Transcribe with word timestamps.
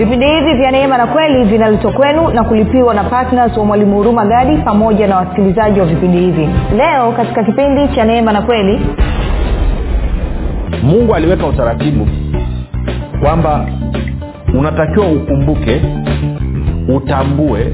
vipindi 0.00 0.26
hivi 0.26 0.54
vya 0.54 0.70
neema 0.70 0.98
na 0.98 1.06
kweli 1.06 1.44
vinaletwa 1.44 1.92
kwenu 1.92 2.28
na 2.28 2.44
kulipiwa 2.44 2.94
na 2.94 3.04
ptns 3.04 3.56
wa 3.56 3.64
mwalimu 3.64 3.96
huruma 3.96 4.24
gadi 4.26 4.56
pamoja 4.56 5.06
na 5.06 5.16
wasikilizaji 5.16 5.80
wa 5.80 5.86
vipindi 5.86 6.18
hivi. 6.18 6.48
Leo 6.76 7.12
katika 7.12 7.44
kipindi 7.44 7.88
cha 7.94 8.04
neema 8.04 8.32
na 8.32 8.42
kweli 8.42 8.80
mungu 10.82 11.14
aliweka 11.14 11.46
utaratibu 11.46 12.08
kwamba 13.22 13.66
unatakiwa 14.58 15.06
ukumbuke 15.06 15.80
utambue 16.96 17.72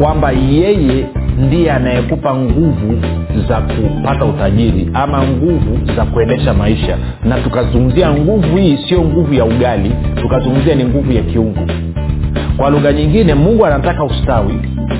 kwamba 0.00 0.30
yeye 0.30 1.06
ndiye 1.38 1.72
anayekupa 1.72 2.34
nguvu 2.34 3.00
za 3.48 3.60
kupata 3.60 4.24
utajiri 4.24 4.90
ama 4.94 5.22
nguvu 5.22 5.78
za 5.96 6.04
kuendesha 6.04 6.54
maisha. 6.54 6.98
Na 7.24 7.40
tukazungumzia 7.40 8.10
nguvu 8.12 8.56
hii 8.56 8.78
sio 8.88 9.02
nguvu 9.04 9.34
ya 9.34 9.44
ugali 9.44 9.92
tukazungumzia 10.22 10.74
ni 10.74 10.84
nguvu 10.84 11.12
ya 11.12 11.22
kiungu. 11.22 11.66
Kwa 12.56 12.70
lugha 12.70 12.92
nyingine 12.92 13.34
mungu 13.34 13.66
anataka 13.66 14.04
ustawi 14.04 14.54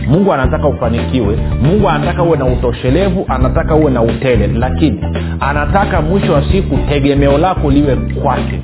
mungu 0.09 0.33
anataka 0.33 0.69
ufanikiwe 0.69 1.37
mungu 1.63 1.89
anataka 1.89 2.23
uwe 2.23 2.37
na 2.39 2.45
utoshelevu 2.45 3.25
anataka 3.29 3.75
uwe 3.75 3.91
na 3.91 4.03
utele. 4.03 4.47
Lakini 4.47 5.01
anataka 5.41 6.01
mwisho 6.03 6.33
wa 6.33 6.43
siku 6.53 6.77
tegemeo 6.89 7.39
lako 7.39 7.71
liwe 7.71 7.97
kwake 7.97 8.61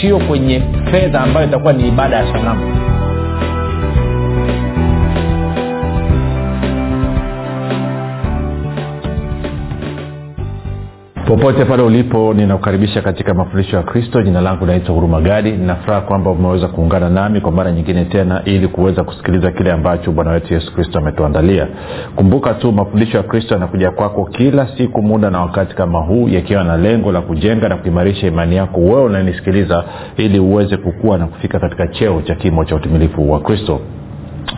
sio 0.00 0.18
kwenye 0.18 0.62
fedha 0.90 1.20
ambayo 1.20 1.46
itakuwa 1.46 1.72
ni 1.72 1.88
ibada 1.88 2.16
ya 2.16 2.32
sanamu 2.32 2.79
popote 11.30 11.64
pale 11.64 11.82
ulipo 11.82 12.34
ninakukaribisha 12.34 13.02
katika 13.02 13.34
mafundisho 13.34 13.76
ya 13.76 13.82
kristo. 13.82 14.22
Jina 14.22 14.40
langu 14.40 14.66
naitwa 14.66 14.94
huruma 14.94 15.20
gadi. 15.20 15.50
Ninafuraha 15.50 16.00
kwamba 16.00 16.30
umeweza 16.30 16.68
kuungana 16.68 17.08
nami 17.10 17.40
kwa 17.40 17.52
mara 17.52 17.72
nyingine 17.72 18.04
tena 18.04 18.42
ili 18.44 18.68
kuweza 18.68 19.04
kusikiliza 19.04 19.50
kile 19.52 19.72
ambacho 19.72 20.12
bwana 20.12 20.30
wetu 20.30 20.54
yesu 20.54 20.74
kristo 20.74 20.98
ametuandalia. 20.98 21.66
Kumbuka 22.16 22.54
tu 22.54 22.72
mafundisho 22.72 23.16
ya 23.16 23.22
kristo 23.22 23.54
yanakuja 23.54 23.90
kwako 23.90 24.24
kila 24.24 24.68
siku 24.76 25.02
muda 25.02 25.30
na 25.30 25.40
wakati 25.40 25.74
kama 25.74 25.98
huu 26.00 26.28
yakiwa 26.28 26.64
na 26.64 26.76
lengo 26.76 27.12
la 27.12 27.20
kujenga 27.20 27.68
na 27.68 27.76
kuimarisha 27.76 28.26
imani 28.26 28.56
yako 28.56 28.80
wewe 28.80 29.02
unanisikiliza 29.04 29.84
ili 30.16 30.38
uweze 30.38 30.76
kukua 30.76 31.18
na 31.18 31.26
kufika 31.26 31.58
katika 31.60 31.86
cheo 31.88 32.22
cha 32.22 32.34
kimo 32.34 32.64
cha 32.64 32.74
utimilifu 32.76 33.32
wa 33.32 33.40
kristo. 33.40 33.80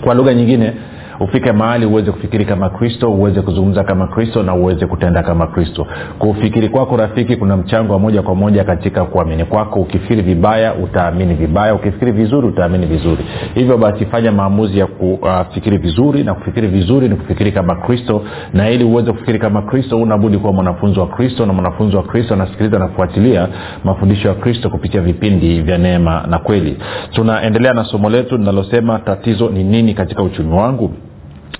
Kwa 0.05 0.15
lugha 0.15 0.35
nyingine 0.35 0.73
ufike 1.21 1.53
mahali 1.53 1.87
uweze 1.87 2.13
kufikiri 2.13 2.45
kama 2.45 2.71
kristo 2.71 3.13
uweze 3.13 3.43
kuzungumza 3.43 3.85
kama 3.85 4.07
kristo 4.07 4.43
na 4.43 4.55
uweze 4.55 4.87
kutenda 4.87 5.23
kama 5.23 5.47
kristo. 5.47 5.87
Kufikiri 6.19 6.69
kwako 6.69 6.97
rafiki 6.97 7.37
kuna 7.37 7.57
mchango 7.57 7.93
wa 7.93 7.99
moja 7.99 8.23
kwa 8.23 8.35
moja 8.35 8.65
katika 8.65 9.05
kuamini 9.05 9.45
kwako. 9.45 9.81
Ukifikiri 9.81 10.23
vibaya 10.23 10.75
utaamini 10.75 11.35
vibaya. 11.35 11.75
Ukifikiri 11.75 12.13
vizuri 12.13 12.47
utaamini 12.47 12.87
vizuri. 12.87 13.25
Hivyo 13.55 13.79
basi 13.79 14.07
fanya 14.07 14.33
maamuzi 14.33 14.79
ya 14.79 14.87
kufikiri 14.87 15.79
vizuri 15.79 16.25
na 16.25 16.35
kufikiri 16.35 16.67
vizuri 16.69 17.09
ni 17.09 17.15
kufikiri 17.17 17.53
kama 17.53 17.75
kristo. 17.77 18.23
Na 18.55 18.71
ili 18.71 18.85
uweze 18.85 19.13
kufikiri 19.13 19.39
kama 19.39 19.63
kristo 19.63 19.99
unabudi 19.99 20.39
kuwa 20.39 20.53
mwanafunzi 20.53 21.01
wa 21.01 21.07
kristo 21.07 21.47
na 21.47 21.53
mwanafunzi 21.53 21.97
wa 21.97 22.03
kristo 22.03 22.35
anasikiliza 22.35 22.79
na 22.79 22.87
kufuatilia 22.89 23.49
mafundisho 23.85 24.29
ya 24.29 24.35
kristo 24.35 24.71
kupitia 24.71 25.01
vipindi 25.01 25.61
vya 25.63 25.79
neema 25.79 26.25
na 26.31 26.39
kweli. 26.39 26.77
Tunaendelea 27.11 27.73
na 27.73 27.85
somo 27.85 28.11
letu 28.11 28.37
linalosema 28.37 28.99
tatizo 28.99 29.49
ni 29.49 29.65
nini 29.65 29.95
katika 29.95 30.23
uchumi 30.23 30.55
wangu 30.55 30.95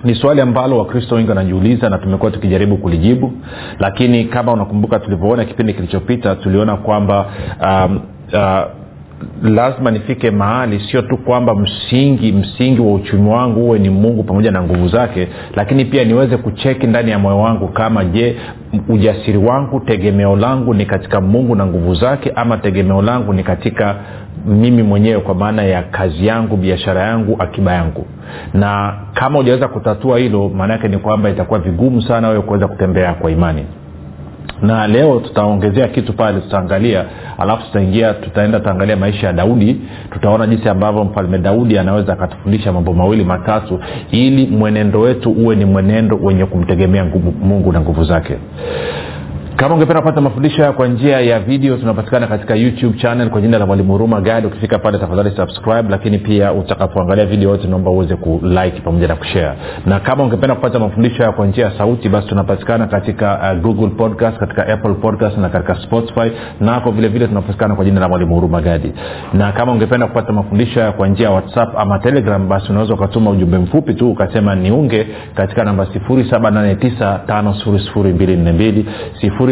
ni 0.05 0.15
swali 0.15 0.41
ambalo 0.41 0.79
wakristo 0.79 1.15
wengi 1.15 1.29
wanajiuliza 1.29 1.91
na 1.91 1.99
tumekuwa 1.99 2.31
tukijaribu 2.31 2.77
kulijibu 2.77 3.33
lakini 3.79 4.25
kama 4.25 4.53
unakumbuka 4.53 4.99
tulivyoona 4.99 5.45
kipindi 5.45 5.75
kilichopita 5.75 6.35
tuliona 6.37 6.77
kwamba 6.77 7.27
um, 7.65 8.01
uh, 8.33 8.82
lazima 9.43 9.91
nifike 9.91 10.31
mahali 10.31 10.81
sio 10.81 11.03
tu 11.03 11.17
kwamba 11.17 11.55
msingi 11.55 12.33
msingi 12.33 12.81
wa 12.81 12.93
uchumi 12.95 13.31
wangu 13.31 13.61
huwe 13.61 13.79
ni 13.79 13.91
mungu 13.91 14.23
pamoja 14.23 14.51
na 14.51 14.63
nguvu 14.63 14.89
zake 14.89 15.29
lakini 15.55 15.85
pia 15.85 16.05
niweze 16.05 16.37
kucheki 16.37 16.87
ndani 16.87 17.11
ya 17.11 17.19
moyo 17.19 17.39
wangu 17.39 17.69
kama 17.69 18.05
je 18.05 18.37
ujasiri 18.89 19.39
wangu 19.39 19.81
tegemeo 19.81 20.37
langu 20.37 20.75
ni 20.75 20.87
katika 20.87 21.21
mungu 21.21 21.55
na 21.55 21.67
nguvu 21.67 21.95
zake 21.95 22.33
ama 22.37 22.57
tegemeo 22.57 23.03
langu 23.03 23.33
ni 23.33 23.43
katika 23.43 23.97
mimi 24.47 24.83
mwenyewe 24.83 25.21
kwa 25.21 25.35
maana 25.35 25.63
ya 25.63 25.83
kazi 25.83 26.27
yangu 26.27 26.57
biashara 26.57 27.03
yangu 27.03 27.37
akiba 27.39 27.73
yangu. 27.73 28.07
Na 28.55 28.95
kama 29.15 29.39
ujaweza 29.39 29.69
kutatua 29.69 30.19
hilo 30.19 30.49
maana 30.49 30.73
yake 30.73 30.89
ni 30.89 30.99
kwamba 30.99 31.31
itakuwa 31.31 31.59
vigumu 31.61 32.03
sana 32.03 32.29
wewe 32.29 32.41
kuweza 32.43 32.69
kutembea 32.69 33.15
kwa 33.15 33.31
imani 33.31 33.65
na 34.63 34.87
leo 34.87 35.21
tutaongezea 35.21 35.89
kitu 35.89 36.13
pale 36.13 36.41
tutaangalia 36.41 37.05
alafu 37.39 37.67
tutaingia 37.67 38.15
tutaenda 38.15 38.59
tutaangalia 38.59 38.97
maisha 38.97 39.27
ya 39.27 39.33
daudi. 39.33 39.81
Tutaona 40.11 40.47
jinsi 40.47 40.69
ambavyo 40.69 41.05
mfalme 41.05 41.39
daudi 41.39 41.79
anaweza 41.79 42.13
akatufundisha 42.13 42.73
mambo 42.73 42.93
mawili 42.93 43.25
matatu 43.25 43.81
ili 44.11 44.47
mwenendo 44.47 45.01
wetu 45.01 45.31
uwe 45.31 45.57
ni 45.57 45.65
mwenendo 45.65 46.17
wenye 46.23 46.47
kumtegemea 46.47 47.05
mungu 47.43 47.73
na 47.73 47.81
nguvu 47.81 48.05
zake 48.05 48.35
kama 49.57 49.75
ungependa 49.75 50.01
kupata 50.03 50.21
mafundisho 50.21 50.57
haya 50.57 50.73
kwa 50.73 50.89
njia 50.89 51.21
ya 51.21 51.41
video 51.41 51.77
tunapatikana 51.77 52.27
katika 52.27 52.55
youtube 52.55 52.99
channel 52.99 53.31
kwa 53.31 53.41
jina 53.41 53.59
la 53.59 53.67
mwalimu 53.67 53.93
huruma 53.93 54.21
gad 54.21 54.47
ukifika 54.47 54.79
pale 54.79 54.99
tafadhali 54.99 55.31
subscribe 55.37 55.85
lakini 55.91 56.19
pia 56.19 56.53
utakapoangalia 56.53 57.27
video 57.27 57.51
yote 57.51 57.69
naomba 57.69 57.91
uweze 57.91 58.17
kulike 58.17 58.81
pamoja 58.85 59.09
na 59.09 59.17
kushare. 59.17 59.53
Na 59.87 60.01
kama 60.01 60.23
ungependa 60.25 60.55
kupata 60.55 60.79
mafundisho 60.79 61.17
haya 61.17 61.33
kwa 61.33 61.47
njia 61.47 61.65
ya 61.65 61.79
sauti 61.79 62.09
basi 62.09 62.29
tunapatikana 62.29 62.87
katika 62.87 63.53
uh, 63.55 63.61
google 63.63 63.89
podcast 63.89 64.39
katika 64.39 64.67
apple 64.69 64.95
podcast 64.95 65.39
na 65.39 65.49
katika 65.49 65.75
spotify. 65.75 66.31
Nako 66.61 66.91
vile 66.91 67.09
vile 67.09 67.27
tunapatikana 67.27 67.75
kwa 67.75 67.85
jina 67.85 68.01
la 68.01 68.09
mwalimu 68.09 68.35
huruma 68.35 68.61
gadi. 68.61 68.93
Na 69.35 69.53
kama 69.53 69.73
ungependa 69.73 70.07
kupata 70.07 70.33
mafundisho 70.33 70.81
haya 70.81 70.93
kwa 70.93 71.09
njia 71.09 71.27
ya 71.27 71.33
whatsapp 71.35 71.79
ama 71.79 71.99
telegram 71.99 72.49
basi 72.49 72.67
unaweza 72.73 72.95
ukatuma 72.95 73.31
ujumbe 73.31 73.59
mfupi 73.59 73.95
tu 73.95 74.11
ukasema 74.11 74.55
niunge 74.55 75.07
katika 75.35 75.65
namba 75.65 75.87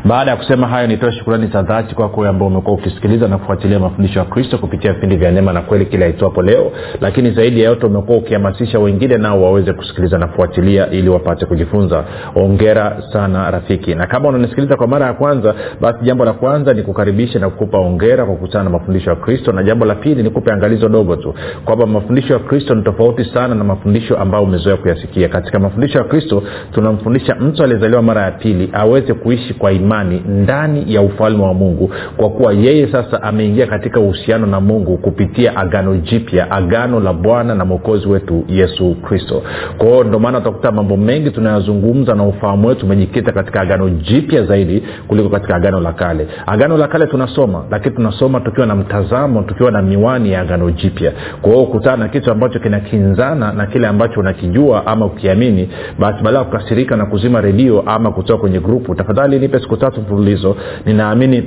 baada 0.06 0.32
ya 0.32 0.38
kusema 0.38 0.68
hayo 0.68 0.88
nitoe 0.88 1.12
shukurani 1.12 1.48
za 1.48 1.62
dhati 1.62 1.96
kwako 1.96 2.14
kwa 2.16 2.30
ambao 2.30 2.48
umekuwa 2.48 2.74
ukisikiliza 2.76 3.28
na 3.28 3.38
kufuatilia 3.38 3.80
mafundisho 3.80 4.20
ya 4.20 4.26
kristo 4.26 4.58
kupitia 4.58 4.94
vipindi 4.94 5.16
vya 5.18 5.32
neema 5.32 5.54
na 5.54 5.62
kweli 5.62 5.86
kila 5.86 6.08
itwapo 6.08 6.42
leo. 6.42 6.72
Lakini 7.02 7.32
zaidi 7.32 7.62
ya 7.62 7.70
yote 7.70 7.86
umekuwa 7.86 8.18
ukihamasisha 8.18 8.80
wengine 8.80 9.18
nao 9.18 9.44
waweze 9.44 9.74
kusikiliza 9.74 10.18
na 10.18 10.28
kufuatilia 10.28 10.90
ili 10.90 11.10
wapate 11.10 11.46
kujifunza. 11.46 12.04
Ongera 12.36 13.04
sana 13.14 13.52
rafiki. 13.52 13.96
Na 13.96 14.08
kama 14.08 14.30
unanisikiliza 14.30 14.76
kwa 14.76 14.88
mara 14.88 15.06
ya 15.06 15.14
kwanza 15.14 15.56
basi 15.82 16.00
jambo 16.04 16.26
la 16.26 16.34
kwanza 16.34 16.74
ni 16.74 16.82
kukaribisha 16.84 17.40
na 17.40 17.50
kukupa 17.50 17.78
ongera 17.78 18.26
kwa 18.26 18.36
kukutana 18.36 18.64
na 18.64 18.70
mafundisho 18.70 19.10
ya 19.10 19.16
kristo. 19.16 19.52
Na 19.52 19.64
jambo 19.64 19.86
la 19.86 19.96
pili 19.96 20.24
nikupe 20.24 20.52
angalizo 20.52 20.90
dogo 20.90 21.16
tu 21.16 21.34
kwamba 21.66 21.86
mafundisho 21.86 22.34
ya 22.34 22.40
kristo 22.40 22.76
ni 22.76 22.84
tofauti 22.84 23.26
sana 23.26 23.56
na 23.56 23.64
mafundisho 23.64 24.18
ambayo 24.18 24.44
umezoea 24.44 24.78
kuyasikia. 24.78 25.30
Katika 25.30 25.60
mafundisho 25.60 25.98
ya 25.98 26.04
kristo 26.04 26.44
tunamfundisha 26.72 27.36
mtu 27.36 27.64
aliyezaliwa 27.64 28.02
mara 28.02 28.22
ya 28.22 28.32
pili 28.32 28.70
aweze 28.74 29.14
kuishi 29.14 29.43
kwa 29.54 29.72
imani 29.72 30.22
ndani 30.28 30.94
ya 30.94 31.02
ufalme 31.02 31.44
wa 31.44 31.54
mungu 31.54 31.92
kwa 32.18 32.30
kuwa 32.30 32.54
yeye 32.54 32.88
sasa 32.92 33.24
ameingia 33.24 33.68
katika 33.68 34.00
uhusiano 34.00 34.46
na 34.48 34.60
mungu 34.62 34.98
kupitia 34.98 35.56
agano 35.58 35.98
jipya 35.98 36.52
agano 36.52 37.00
la 37.00 37.14
bwana 37.14 37.56
na 37.56 37.66
mwokozi 37.66 38.08
wetu 38.08 38.46
yesu 38.48 38.96
kristo. 38.96 39.44
Kwao 39.78 40.04
ndio 40.04 40.20
maana 40.20 40.38
utakuta 40.38 40.72
mambo 40.72 40.98
mengi 40.98 41.32
tunayozungumza 41.32 42.16
na 42.16 42.24
ufahamu 42.24 42.68
wetu 42.68 42.86
umejikita 42.86 43.32
katika 43.32 43.62
agano 43.62 43.90
jipya 43.90 44.44
zaidi 44.46 44.84
kuliko 45.08 45.30
katika 45.30 45.56
agano 45.56 45.80
la 45.80 45.94
kale. 45.94 46.28
Agano 46.46 46.78
la 46.78 46.88
kale 46.88 47.08
tunasoma 47.08 47.64
lakini 47.72 47.96
tunasoma 47.96 48.40
tukiwa 48.40 48.68
na 48.68 48.76
mtazamo 48.76 49.44
tukiwa 49.44 49.72
na 49.72 49.82
miwani 49.82 50.32
ya 50.32 50.42
agano 50.42 50.72
jipya. 50.72 51.12
Kwa 51.42 51.52
hiyo 51.52 51.64
ukutana 51.64 51.98
na 51.98 52.08
kitu 52.10 52.32
ambacho 52.32 52.60
kinakinzana 52.60 53.54
na 53.54 53.66
kile 53.66 53.88
ambacho 53.88 54.20
unakijua 54.20 54.88
ama 54.88 55.06
ukiamini 55.06 55.70
basi 56.00 56.24
baada 56.24 56.38
ya 56.38 56.44
kukasirika 56.44 56.96
na 56.98 57.06
kuzima 57.06 57.42
redio 57.42 57.82
ama 57.86 58.12
kutoka 58.12 58.40
kwenye 58.42 58.60
grupu 58.60 58.96
tafadhali 58.96 59.33
nipe 59.40 59.60
siku 59.60 59.78
tatu 59.78 60.02
mfululizo 60.02 60.56
ninaamini 60.86 61.44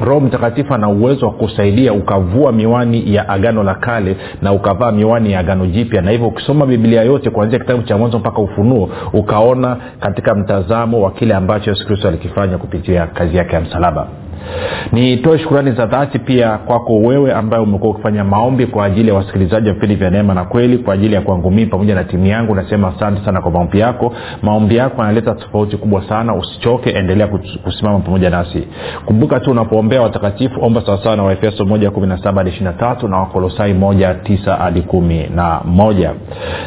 roho 0.00 0.20
mtakatifu 0.20 0.74
ana 0.74 0.88
uwezo 0.88 1.26
wa 1.26 1.32
kusaidia 1.32 1.92
ukavua 1.92 2.52
miwani 2.52 3.14
ya 3.14 3.28
agano 3.28 3.62
la 3.62 3.74
kale 3.74 4.16
na 4.42 4.52
ukavaa 4.52 4.92
miwani 4.92 5.32
ya 5.32 5.38
agano 5.40 5.66
jipya. 5.66 6.02
Na 6.02 6.10
hivyo 6.10 6.26
ukisoma 6.28 6.66
biblia 6.66 7.02
yote 7.02 7.30
kuanzia 7.30 7.58
kitabu 7.58 7.82
cha 7.82 7.96
mwanzo 7.98 8.18
mpaka 8.18 8.38
ufunuo 8.38 8.90
ukaona 9.12 9.76
katika 10.00 10.34
mtazamo 10.34 11.00
wa 11.02 11.10
kile 11.10 11.34
ambacho 11.34 11.70
yesu 11.70 11.86
kristo 11.86 12.08
alikifanya 12.08 12.58
kupitia 12.58 13.06
kazi 13.06 13.36
yake 13.36 13.54
ya 13.54 13.60
msalaba 13.60 14.06
nitoe 14.92 15.38
shukurani 15.38 15.72
za 15.72 15.86
dhati 15.86 16.18
pia 16.18 16.58
kwako 16.58 16.98
wewe 16.98 17.32
ambaye 17.32 17.62
umekuwa 17.62 17.90
ukifanya 17.90 18.24
maombi 18.24 18.66
kwa 18.66 18.84
ajili 18.84 19.08
ya 19.08 19.14
wasikilizaji 19.14 19.68
wa 19.68 19.74
vipindi 19.74 19.94
vya 19.94 20.10
neema 20.10 20.34
na 20.34 20.44
kweli 20.44 20.78
kwa 20.78 20.94
ajili 20.94 21.14
ya 21.14 21.20
kwangu 21.20 21.50
mii 21.50 21.66
pamoja 21.66 21.94
na 21.94 22.04
timu 22.04 22.26
yangu. 22.26 22.54
Nasema 22.54 22.88
asante 22.96 23.24
sana 23.24 23.40
kwa 23.40 23.50
maombi 23.50 23.78
yako. 23.78 24.14
Maombi 24.42 24.76
yako 24.76 25.02
yanaleta 25.02 25.34
tofauti 25.34 25.76
kubwa 25.76 26.08
sana. 26.08 26.34
Usichoke 26.34 26.90
endelea 26.90 27.26
kusimama 27.64 27.98
pamoja 27.98 28.30
nasi. 28.30 28.68
Kumbuka 29.04 29.40
tu 29.40 29.50
unapoombea 29.50 30.02
watakatifu 30.02 30.64
omba 30.64 30.82
sawasawa 30.86 31.16
na 31.16 31.22
waefeso 31.22 31.64
moja 31.64 31.90
kumi 31.90 32.06
na 32.06 33.16
wakolosai 33.16 33.74
moja 33.74 34.14
tisa 34.14 34.54
hadi 34.54 34.80
1 34.80 35.34
na 35.34 35.60
moja. 35.64 36.12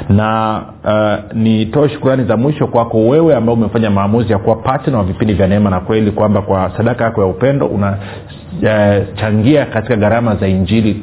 Na 0.10 0.62
uh, 0.84 1.36
nitoe 1.38 1.90
shukurani 1.90 2.24
za 2.24 2.38
mwisho 2.38 2.68
kwako 2.68 2.98
wewe 3.08 3.36
ambao 3.36 3.56
umefanya 3.56 3.90
maamuzi 3.90 4.32
ya 4.32 4.38
kuwa 4.40 4.56
patna 4.56 4.98
wa 4.98 5.04
vipindi 5.04 5.34
vya 5.34 5.48
neema 5.48 5.70
na 5.70 5.80
kweli 5.80 6.12
kwamba 6.12 6.42
kwa 6.42 6.72
sadaka 6.78 7.04
yako 7.04 7.22
ya 7.22 7.28
upendo 7.28 7.61
una 7.66 7.98
uh, 8.62 9.66
katika 9.74 9.96
gharama 9.96 10.36
za 10.36 10.48
injili 10.48 10.94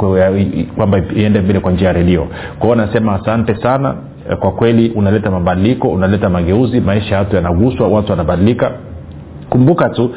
kwamba 0.77 1.03
iende 1.17 1.41
mbele 1.41 1.61
kwa 1.61 1.73
njia 1.73 1.87
ya 1.87 1.93
redio. 1.93 2.27
Kwao 2.59 2.75
nasema 2.75 3.15
asante 3.15 3.55
sana. 3.63 3.95
Kwa 4.41 4.53
kweli 4.53 4.93
unaleta 4.95 5.31
mabadiliko 5.31 5.89
unaleta 5.89 6.29
mageuzi 6.31 6.81
maisha 6.81 7.15
ya 7.15 7.19
watu 7.19 7.37
yanaguswa 7.37 7.89
watu 7.89 8.11
wanabadilika 8.11 8.71
kumbuka 9.51 9.89
tu 9.89 10.11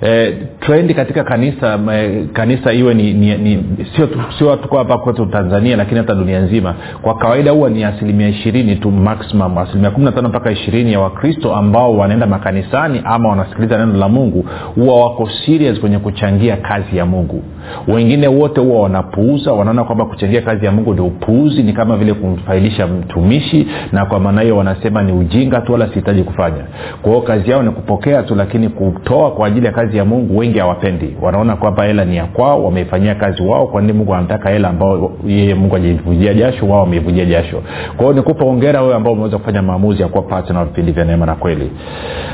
eh, 0.00 0.34
trendi 0.60 0.94
katika 0.94 1.24
kanisa 1.24 1.78
eh, 1.92 2.24
kanisa 2.32 2.72
iwe 2.72 2.94
ni, 2.94 3.14
ni, 3.14 3.36
ni 3.36 3.64
sio, 3.96 4.08
sio 4.38 4.56
tuko 4.56 4.78
hapa 4.78 4.98
kwetu 4.98 5.26
tanzania 5.26 5.76
lakini 5.76 5.98
hata 6.00 6.14
dunia 6.14 6.40
nzima. 6.40 6.74
Kwa 7.02 7.14
kawaida 7.14 7.50
huwa 7.50 7.70
ni 7.70 7.84
asilimia 7.84 8.28
ishirini 8.28 8.76
tu 8.76 8.90
maximum 8.90 9.58
asilimia 9.58 9.90
kumi 9.90 10.04
na 10.04 10.12
tano 10.12 10.28
mpaka 10.28 10.50
ishirini 10.50 10.92
ya 10.92 11.00
wakristo 11.00 11.54
ambao 11.54 11.96
wanaenda 11.96 12.26
makanisani 12.26 13.00
ama 13.04 13.28
wanasikiliza 13.28 13.78
neno 13.78 13.98
la 13.98 14.08
mungu 14.08 14.46
huwa 14.74 15.02
wako 15.02 15.28
serious 15.46 15.80
kwenye 15.80 15.98
kuchangia 15.98 16.56
kazi 16.56 16.96
ya 16.96 17.06
mungu 17.06 17.42
wengine 17.88 18.28
wote 18.28 18.60
huwa 18.60 18.82
wanapuuza 18.82 19.52
wanaona 19.52 19.84
kwamba 19.84 20.04
kuchangia 20.04 20.42
kazi 20.42 20.66
ya 20.66 20.72
mungu 20.72 20.94
ni 20.94 21.00
upuuzi 21.00 21.62
ni 21.62 21.72
kama 21.72 21.96
vile 21.96 22.14
kumfaidisha 22.14 22.86
mtumishi 22.86 23.66
na 23.92 24.06
kwa 24.06 24.20
maana 24.20 24.40
hiyo 24.40 24.56
wanasema 24.56 25.02
ni 25.02 25.12
ujinga 25.12 25.60
tu 25.60 25.72
wala 25.72 25.88
sihitaji 25.88 26.22
kufanya. 26.22 26.64
Kwa 27.02 27.10
hiyo 27.12 27.22
kazi 27.22 27.50
yao 27.50 27.62
ni 27.62 27.70
kupokea 27.70 28.22
tu 28.22 28.34
lakini 28.34 28.68
kutoa 28.68 29.30
kwa 29.30 29.46
ajili 29.46 29.66
ya 29.66 29.72
kazi 29.72 29.96
ya 29.96 30.04
mungu 30.04 30.38
wengi 30.38 30.58
hawapendi. 30.58 31.16
Wanaona 31.22 31.56
kwamba 31.56 31.84
hela 31.84 32.04
ni 32.04 32.16
ya 32.16 32.24
kwao 32.26 32.64
wameifanyia 32.64 33.14
kazi 33.14 33.42
wao 33.42 33.66
kwa 33.66 33.80
nini 33.80 33.92
mungu 33.92 34.14
anataka 34.14 34.50
hela 34.50 34.68
ambao 34.68 35.12
yeye 35.26 35.54
mungu 35.54 35.76
ajaivujia 35.76 36.34
jasho 36.34 36.68
wao 36.68 36.80
wameivujia 36.80 37.24
jasho. 37.24 37.62
Kwa 37.96 38.00
hiyo 38.06 38.12
nikupa 38.12 38.44
ongera 38.44 38.82
wewe 38.82 38.94
ambao 38.94 39.12
umeweza 39.12 39.38
kufanya 39.38 39.62
maamuzi 39.62 40.02
ya 40.02 40.08
kuwa 40.08 40.22
patna 40.22 40.64
vipindi 40.64 40.92
vya 40.92 41.04
neema 41.04 41.26
na 41.26 41.34
kweli. 41.34 41.70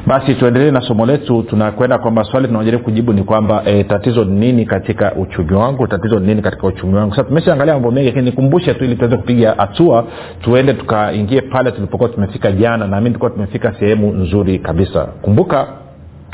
Basi 0.07 0.35
tuendelee 0.35 0.71
na 0.71 0.81
somo 0.81 1.07
letu 1.07 1.43
tunakwenda 1.43 1.99
kwamba 1.99 2.25
swali 2.25 2.47
tunaojaribu 2.47 2.85
kujibu 2.85 3.13
ni 3.13 3.23
kwamba 3.23 3.63
e, 3.67 3.85
tatizo 3.85 4.25
ni 4.25 4.41
nini 4.41 4.65
katika 4.65 5.13
uchumi 5.23 5.53
wangu 5.55 5.87
tatizo 5.87 6.19
ni 6.21 6.27
nini 6.27 6.43
katika 6.43 6.67
uchumi 6.67 6.95
wangu? 6.95 7.11
Sasa 7.15 7.25
tumeshaangalia 7.25 7.75
mambo 7.75 7.91
mengi 7.91 8.07
lakini 8.07 8.25
nikumbushe 8.25 8.75
tu 8.75 8.85
ili 8.85 8.97
tuweze 8.97 9.17
kupiga 9.17 9.55
hatua 9.59 10.05
tuende 10.41 10.75
tukaingie 10.75 11.41
pale 11.41 11.71
tulipokuwa 11.73 12.09
tumefika 12.09 12.53
jana. 12.53 12.87
Naamini 12.87 13.11
tulikuwa 13.11 13.31
tumefika 13.31 13.75
sehemu 13.81 14.13
nzuri 14.13 14.59
kabisa. 14.59 15.05
Kumbuka 15.05 15.69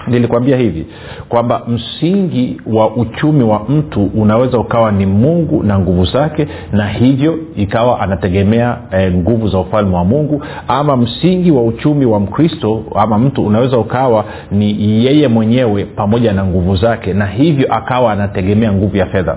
nilikwambia 0.06 0.56
hivi 0.56 0.87
kwamba 1.29 1.62
msingi 1.69 2.61
wa 2.67 2.97
uchumi 2.97 3.43
wa 3.45 3.62
mtu 3.69 4.11
unaweza 4.15 4.59
ukawa 4.59 4.93
ni 4.93 5.06
mungu 5.06 5.62
na 5.62 5.79
nguvu 5.79 6.05
zake 6.05 6.47
na 6.73 6.89
hivyo 6.89 7.39
ikawa 7.56 8.00
anategemea 8.00 8.77
e, 8.91 9.11
nguvu 9.11 9.49
za 9.49 9.59
ufalme 9.59 9.97
wa 9.97 10.05
mungu. 10.05 10.43
Ama 10.69 10.97
msingi 10.97 11.50
wa 11.50 11.62
uchumi 11.62 12.06
wa 12.06 12.21
mkristo 12.21 12.85
ama 12.95 13.19
mtu 13.19 13.47
unaweza 13.47 13.79
ukawa 13.79 14.25
ni 14.53 15.05
yeye 15.05 15.29
mwenyewe 15.29 15.85
pamoja 15.85 16.33
na 16.33 16.45
nguvu 16.45 16.77
zake 16.77 17.12
na 17.12 17.27
hivyo 17.27 17.75
akawa 17.75 18.12
anategemea 18.12 18.73
nguvu 18.73 18.97
ya 18.97 19.06
fedha 19.06 19.37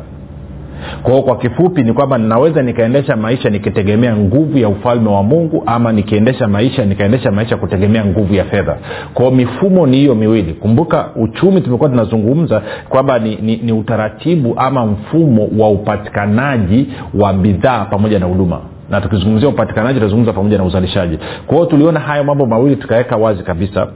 kwao 1.04 1.22
kwa 1.22 1.38
kifupi 1.38 1.81
ni 1.83 1.94
kwamba 1.94 2.18
ninaweza 2.18 2.62
nikaendesha 2.62 3.16
maisha 3.16 3.50
nikitegemea 3.50 4.18
nguvu 4.18 4.57
ya 4.57 4.69
ufalme 4.69 5.10
wa 5.10 5.24
mungu 5.24 5.63
ama 5.66 5.92
nikiendesha 5.92 6.48
maisha 6.48 6.86
nikaendesha 6.86 7.31
maisha 7.31 7.57
kutegemea 7.57 8.06
nguvu 8.06 8.33
ya 8.33 8.44
fedha. 8.45 8.78
Kwao 9.13 9.31
mifumo 9.31 9.88
ni 9.88 9.98
hiyo 9.98 10.16
miwili. 10.16 10.54
Kumbuka 10.54 11.10
uchumi 11.16 11.62
tumekuwa 11.62 11.89
tunazungumza 11.89 12.62
kwamba 12.89 13.19
ni, 13.19 13.36
ni, 13.36 13.57
ni 13.57 13.72
utaratibu 13.72 14.54
ama 14.57 14.86
mfumo 14.86 15.50
wa 15.57 15.69
upatikanaji 15.69 16.88
wa 17.13 17.34
bidhaa 17.34 17.86
pamoja 17.86 18.19
na 18.19 18.25
huduma. 18.25 18.60
Na 18.89 19.01
tukizungumzia 19.01 19.50
upatikanaji 19.50 20.00
tunazungumza 20.00 20.34
pamoja 20.34 20.57
na 20.57 20.63
uzalishaji. 20.63 21.19
Kwa 21.48 21.56
hiyo 21.57 21.66
tuliona 21.69 22.00
hayo 22.00 22.24
mambo 22.24 22.45
mawili 22.45 22.75
tukaweka 22.75 23.16
wazi 23.18 23.44
kabisa 23.44 23.88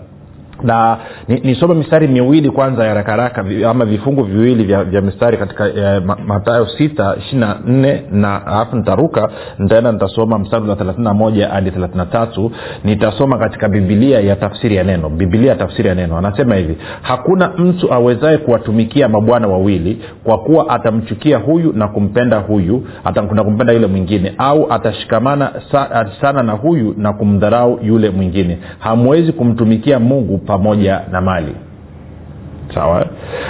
na 0.64 0.98
nisome 1.44 1.74
ni 1.74 1.80
mistari 1.80 2.08
miwili 2.08 2.50
kwanza 2.50 2.86
ya 2.86 2.94
rakaraka 2.94 3.46
ama 3.70 3.86
vifungu 3.86 4.24
viwili 4.24 4.64
vya, 4.64 4.84
vya 4.84 5.02
mistari 5.02 5.38
katika 5.38 5.68
eh, 5.68 6.02
matayo 6.28 6.66
st 6.68 7.00
ishirina 7.20 7.58
nne 7.68 8.04
na 8.12 8.48
alafu 8.48 8.76
nitaruka 8.76 9.30
nitaenda 9.60 9.92
nitasoma 9.92 10.40
mstari 10.40 10.70
wa 10.70 10.76
thelathini 10.76 11.04
na 11.04 11.14
moja 11.14 11.50
hadi 11.50 11.72
thelathini 11.72 11.98
na 11.98 12.06
tatu. 12.06 12.52
Nitasoma 12.84 13.38
katika 13.38 13.70
bibilia 13.70 14.20
ya 14.20 14.36
tafsiri 14.36 14.76
ya 14.76 14.84
neno 14.84 15.10
bibilia 15.10 15.50
ya 15.50 15.56
tafsiri 15.56 15.90
ya 15.90 15.96
neno. 15.96 16.18
Anasema 16.18 16.56
hivi 16.56 16.78
hakuna 17.02 17.50
mtu 17.58 17.94
awezaye 17.94 18.38
kuwatumikia 18.38 19.10
mabwana 19.10 19.48
wawili 19.48 20.02
kwa 20.24 20.38
kuwa 20.38 20.70
atamchukia 20.70 21.38
huyu 21.38 21.74
na 21.74 21.88
kumpenda 21.88 22.38
huyu 22.38 22.88
na 23.34 23.44
kumpenda 23.44 23.74
yule 23.74 23.88
mwingine 23.88 24.34
au 24.38 24.74
atashikamana 24.74 25.52
sa, 25.72 26.10
sana 26.22 26.44
na 26.44 26.54
huyu 26.54 26.96
na 26.98 27.14
kumdharau 27.14 27.80
yule 27.84 28.10
mwingine. 28.10 28.58
Hamwezi 28.80 29.32
kumtumikia 29.32 30.00
mungu 30.00 30.38
pamoja 30.46 31.02
na 31.12 31.22
mali. 31.22 31.56
Sawa? 32.74 33.06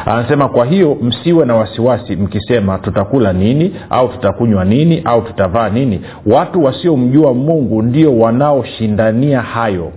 Anasema 0.05 0.49
kwa 0.49 0.65
hiyo 0.65 0.97
msiwe 1.01 1.45
na 1.45 1.55
wasiwasi 1.55 2.15
mkisema 2.15 2.77
tutakula 2.77 3.33
nini 3.33 3.75
au 3.89 4.07
tutakunywa 4.07 4.65
nini 4.65 5.01
au 5.05 5.21
tutavaa 5.21 5.69
nini. 5.69 6.01
Watu 6.25 6.63
wasiomjua 6.63 7.33
mungu 7.33 7.81
ndio 7.81 8.17
wanaoshindania 8.19 9.41
hayo. 9.41 9.91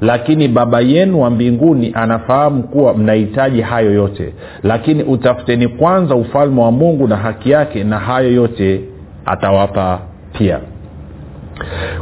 Lakini 0.00 0.48
baba 0.48 0.80
yenu 0.80 1.20
wa 1.20 1.30
mbinguni 1.30 1.90
anafahamu 1.94 2.62
kuwa 2.62 2.94
mnahitaji 2.94 3.60
hayo 3.60 3.92
yote. 3.94 4.32
Lakini 4.62 5.02
utafuteni 5.02 5.68
kwanza 5.68 6.14
ufalme 6.14 6.60
wa 6.60 6.70
mungu 6.72 7.08
na 7.08 7.16
haki 7.16 7.50
yake 7.50 7.84
na 7.84 7.98
hayo 7.98 8.32
yote 8.32 8.80
atawapa 9.26 9.98
pia. 10.38 10.60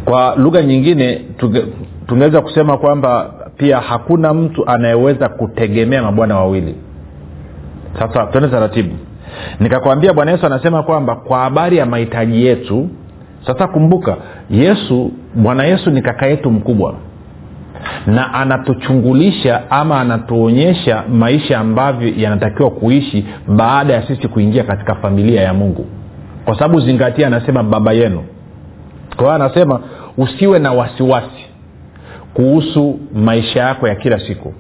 Kwa 0.05 0.35
lugha 0.37 0.63
nyingine 0.63 1.21
tungeweza 2.07 2.41
kusema 2.41 2.77
kwamba 2.77 3.35
pia 3.63 3.81
hakuna 3.81 4.35
mtu 4.35 4.67
anayeweza 4.71 5.29
kutegemea 5.29 6.03
mabwana 6.03 6.37
wawili. 6.37 6.75
Sasa 7.99 8.27
twende 8.27 8.49
taratibu. 8.51 8.97
Nikakwambia 9.61 10.13
bwana 10.13 10.31
yesu 10.31 10.47
anasema 10.47 10.83
kwamba 10.83 11.17
kwa 11.17 11.39
habari 11.39 11.77
ya 11.77 11.87
mahitaji 11.87 12.47
yetu 12.47 12.89
sasa 13.47 13.67
kumbuka 13.67 14.17
yesu 14.51 15.13
bwana 15.35 15.65
yesu 15.65 15.91
ni 15.91 16.03
kaka 16.03 16.27
yetu 16.27 16.51
mkubwa. 16.51 16.95
Na 18.07 18.35
anatuchungulisha 18.35 19.71
ama 19.71 20.01
anatuonyesha 20.01 21.03
maisha 21.13 21.59
ambavyo 21.59 22.13
yanatakiwa 22.17 22.71
kuishi 22.71 23.27
baada 23.49 23.95
ya 23.95 24.07
sisi 24.07 24.29
kuingia 24.29 24.65
katika 24.65 24.95
familia 24.95 25.41
ya 25.43 25.55
mungu. 25.55 25.87
Kwa 26.45 26.55
sababu 26.59 26.81
zingatia 26.81 27.27
anasema 27.27 27.63
baba 27.63 27.93
yenu. 27.93 28.23
Kwa 29.17 29.25
hiyo 29.25 29.33
anasema 29.35 29.81
usiwe 30.19 30.59
na 30.59 30.73
wasiwasi 30.73 31.52
kuhusu 32.35 32.99
maisha 33.15 33.61
yako 33.61 33.89
ya 33.89 33.95
kila 33.95 34.21
siku. 34.21 34.53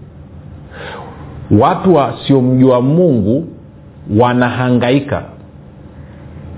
Watu 1.50 1.95
wasiomjua 1.95 2.81
mungu 2.81 3.49
wanahangaika 4.19 5.23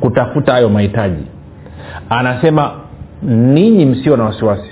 kutafuta 0.00 0.52
hayo 0.52 0.68
mahitaji. 0.68 1.25
Anasema 2.11 2.71
ninyi 3.23 3.87
msio 3.87 4.16
na 4.16 4.25
wasiwasi. 4.25 4.71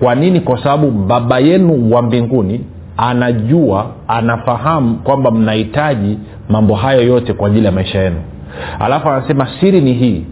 Kwa 0.00 0.14
nini? 0.14 0.40
Kwa 0.40 0.62
sababu 0.62 0.90
baba 0.90 1.38
yenu 1.38 1.90
wa 1.94 2.02
mbinguni 2.02 2.64
anajua 2.96 3.86
anafahamu 4.08 4.94
kwamba 4.96 5.30
mnahitaji 5.30 6.18
mambo 6.48 6.74
hayo 6.74 7.02
yote 7.02 7.32
kwa 7.32 7.48
ajili 7.48 7.66
ya 7.66 7.72
maisha 7.72 7.98
yenu. 8.02 8.20
Alafu 8.80 9.08
anasema 9.08 9.48
siri 9.60 9.80
ni 9.80 9.92
hii 9.92 10.24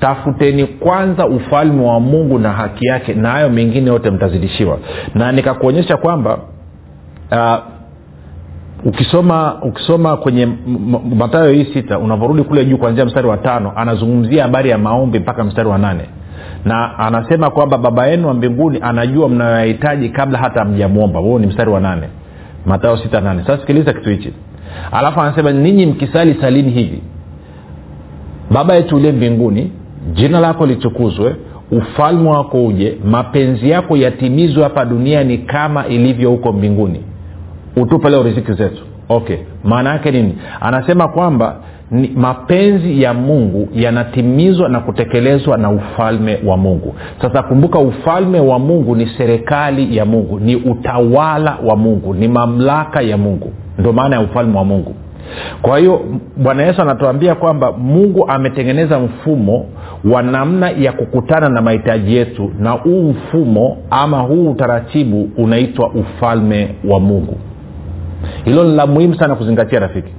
tafuteni 0.00 0.66
kwanza 0.66 1.26
ufalme 1.26 1.84
wa 1.86 2.00
mungu 2.00 2.38
na 2.38 2.52
haki 2.52 2.86
yake 2.86 3.14
na 3.14 3.30
hayo 3.30 3.50
mengine 3.50 3.86
yote 3.90 4.10
mtazidishiwa. 4.10 4.78
Na 5.14 5.32
nikakuonyesha 5.32 5.96
kwamba 5.96 6.38
uh, 7.32 7.56
ukisoma 8.84 9.56
ukisoma 9.62 10.16
kwenye 10.16 10.48
matayo 11.16 11.52
hii 11.52 11.64
sita 11.64 11.98
unavyorudi 11.98 12.42
kule 12.42 12.64
juu 12.64 12.78
kuanzia 12.78 13.04
mstari 13.04 13.26
wa 13.28 13.36
tano 13.36 13.72
anazungumzia 13.76 14.42
habari 14.42 14.70
ya 14.70 14.78
maombi 14.78 15.18
mpaka 15.18 15.44
mstari 15.44 15.68
wa 15.68 15.78
nane. 15.78 16.04
Na 16.64 16.98
anasema 16.98 17.50
kwamba 17.50 17.78
baba 17.78 18.06
yenu 18.06 18.28
wa 18.28 18.34
mbinguni 18.34 18.78
anajua 18.82 19.28
mnayoyahitaji 19.28 20.08
kabla 20.08 20.38
hata 20.38 20.64
mjamwomba 20.64 21.20
huo 21.20 21.38
ni 21.38 21.46
mstari 21.46 21.70
wa 21.70 21.80
nane. 21.80 22.08
Matayo 22.66 22.96
sita 22.96 23.20
nane. 23.20 23.42
Sasa 23.46 23.58
sikiliza 23.58 23.92
kitu 23.92 24.10
hichi. 24.10 24.32
Alafu 24.92 25.20
anasema 25.20 25.52
ninyi 25.52 25.86
mkisali 25.86 26.34
salini 26.40 26.70
hivi 26.70 27.02
baba 28.50 28.74
yetu 28.74 28.96
uliye 28.96 29.12
mbinguni 29.12 29.72
jina 30.12 30.40
lako 30.40 30.66
litukuzwe 30.66 31.36
ufalme 31.70 32.28
wako 32.30 32.66
uje 32.66 32.98
mapenzi 33.04 33.70
yako 33.70 33.96
yatimizwe 33.96 34.62
hapa 34.62 34.84
duniani 34.84 35.38
kama 35.38 35.86
ilivyo 35.86 36.30
huko 36.30 36.52
mbinguni. 36.52 37.00
Utupe 37.76 38.10
leo 38.10 38.22
riziki 38.22 38.52
zetu. 38.52 38.82
Okay 39.08 39.36
maana 39.64 39.90
yake 39.90 40.10
nini? 40.10 40.34
Anasema 40.60 41.08
kwamba 41.08 41.56
ni 41.90 42.08
mapenzi 42.16 43.02
ya 43.02 43.14
mungu 43.14 43.68
yanatimizwa 43.74 44.68
na 44.68 44.80
kutekelezwa 44.80 45.58
na 45.58 45.70
ufalme 45.70 46.38
wa 46.46 46.56
mungu. 46.56 46.94
Sasa 47.22 47.42
kumbuka 47.42 47.78
ufalme 47.78 48.40
wa 48.40 48.58
mungu 48.58 48.96
ni 48.96 49.06
serikali 49.06 49.96
ya 49.96 50.04
mungu 50.04 50.40
ni 50.40 50.56
utawala 50.56 51.58
wa 51.64 51.76
mungu 51.76 52.14
ni 52.14 52.28
mamlaka 52.28 53.00
ya 53.02 53.16
mungu. 53.16 53.52
Ndio 53.78 53.92
maana 53.92 54.16
ya 54.16 54.22
ufalme 54.22 54.58
wa 54.58 54.64
mungu. 54.64 54.94
Kwa 55.62 55.78
hiyo 55.78 56.00
bwana 56.36 56.62
yesu 56.62 56.82
anatuambia 56.82 57.34
kwamba 57.34 57.72
mungu 57.72 58.28
ametengeneza 58.28 58.98
mfumo 58.98 59.66
wa 60.12 60.22
namna 60.22 60.70
ya 60.70 60.92
kukutana 60.92 61.48
na 61.48 61.62
mahitaji 61.62 62.16
yetu 62.16 62.50
na 62.60 62.70
huu 62.70 63.02
mfumo 63.02 63.76
ama 63.90 64.18
huu 64.20 64.50
utaratibu 64.50 65.28
unaitwa 65.36 65.90
ufalme 65.90 66.68
wa 66.88 67.00
mungu. 67.00 67.36
Hilo 68.44 68.64
ni 68.64 68.76
la 68.76 68.86
muhimu 68.86 69.14
sana 69.14 69.34
kuzingatia 69.34 69.80
rafiki. 69.80 70.12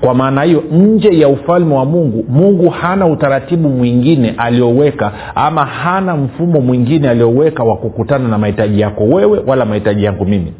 Kwa 0.00 0.14
maana 0.14 0.42
hiyo 0.42 0.62
nje 0.72 1.18
ya 1.18 1.28
ufalme 1.28 1.74
wa 1.74 1.84
mungu 1.84 2.24
mungu 2.28 2.70
hana 2.70 3.06
utaratibu 3.06 3.68
mwingine 3.68 4.34
alioweka 4.38 5.12
ama 5.34 5.64
hana 5.66 6.16
mfumo 6.16 6.60
mwingine 6.60 7.08
alioweka 7.08 7.64
wa 7.64 7.76
kukutana 7.76 8.28
na 8.28 8.38
mahitaji 8.38 8.80
yako 8.80 9.04
wewe 9.04 9.42
wala 9.46 9.64
mahitaji 9.64 10.04
yangu 10.04 10.24
mimi 10.24 10.52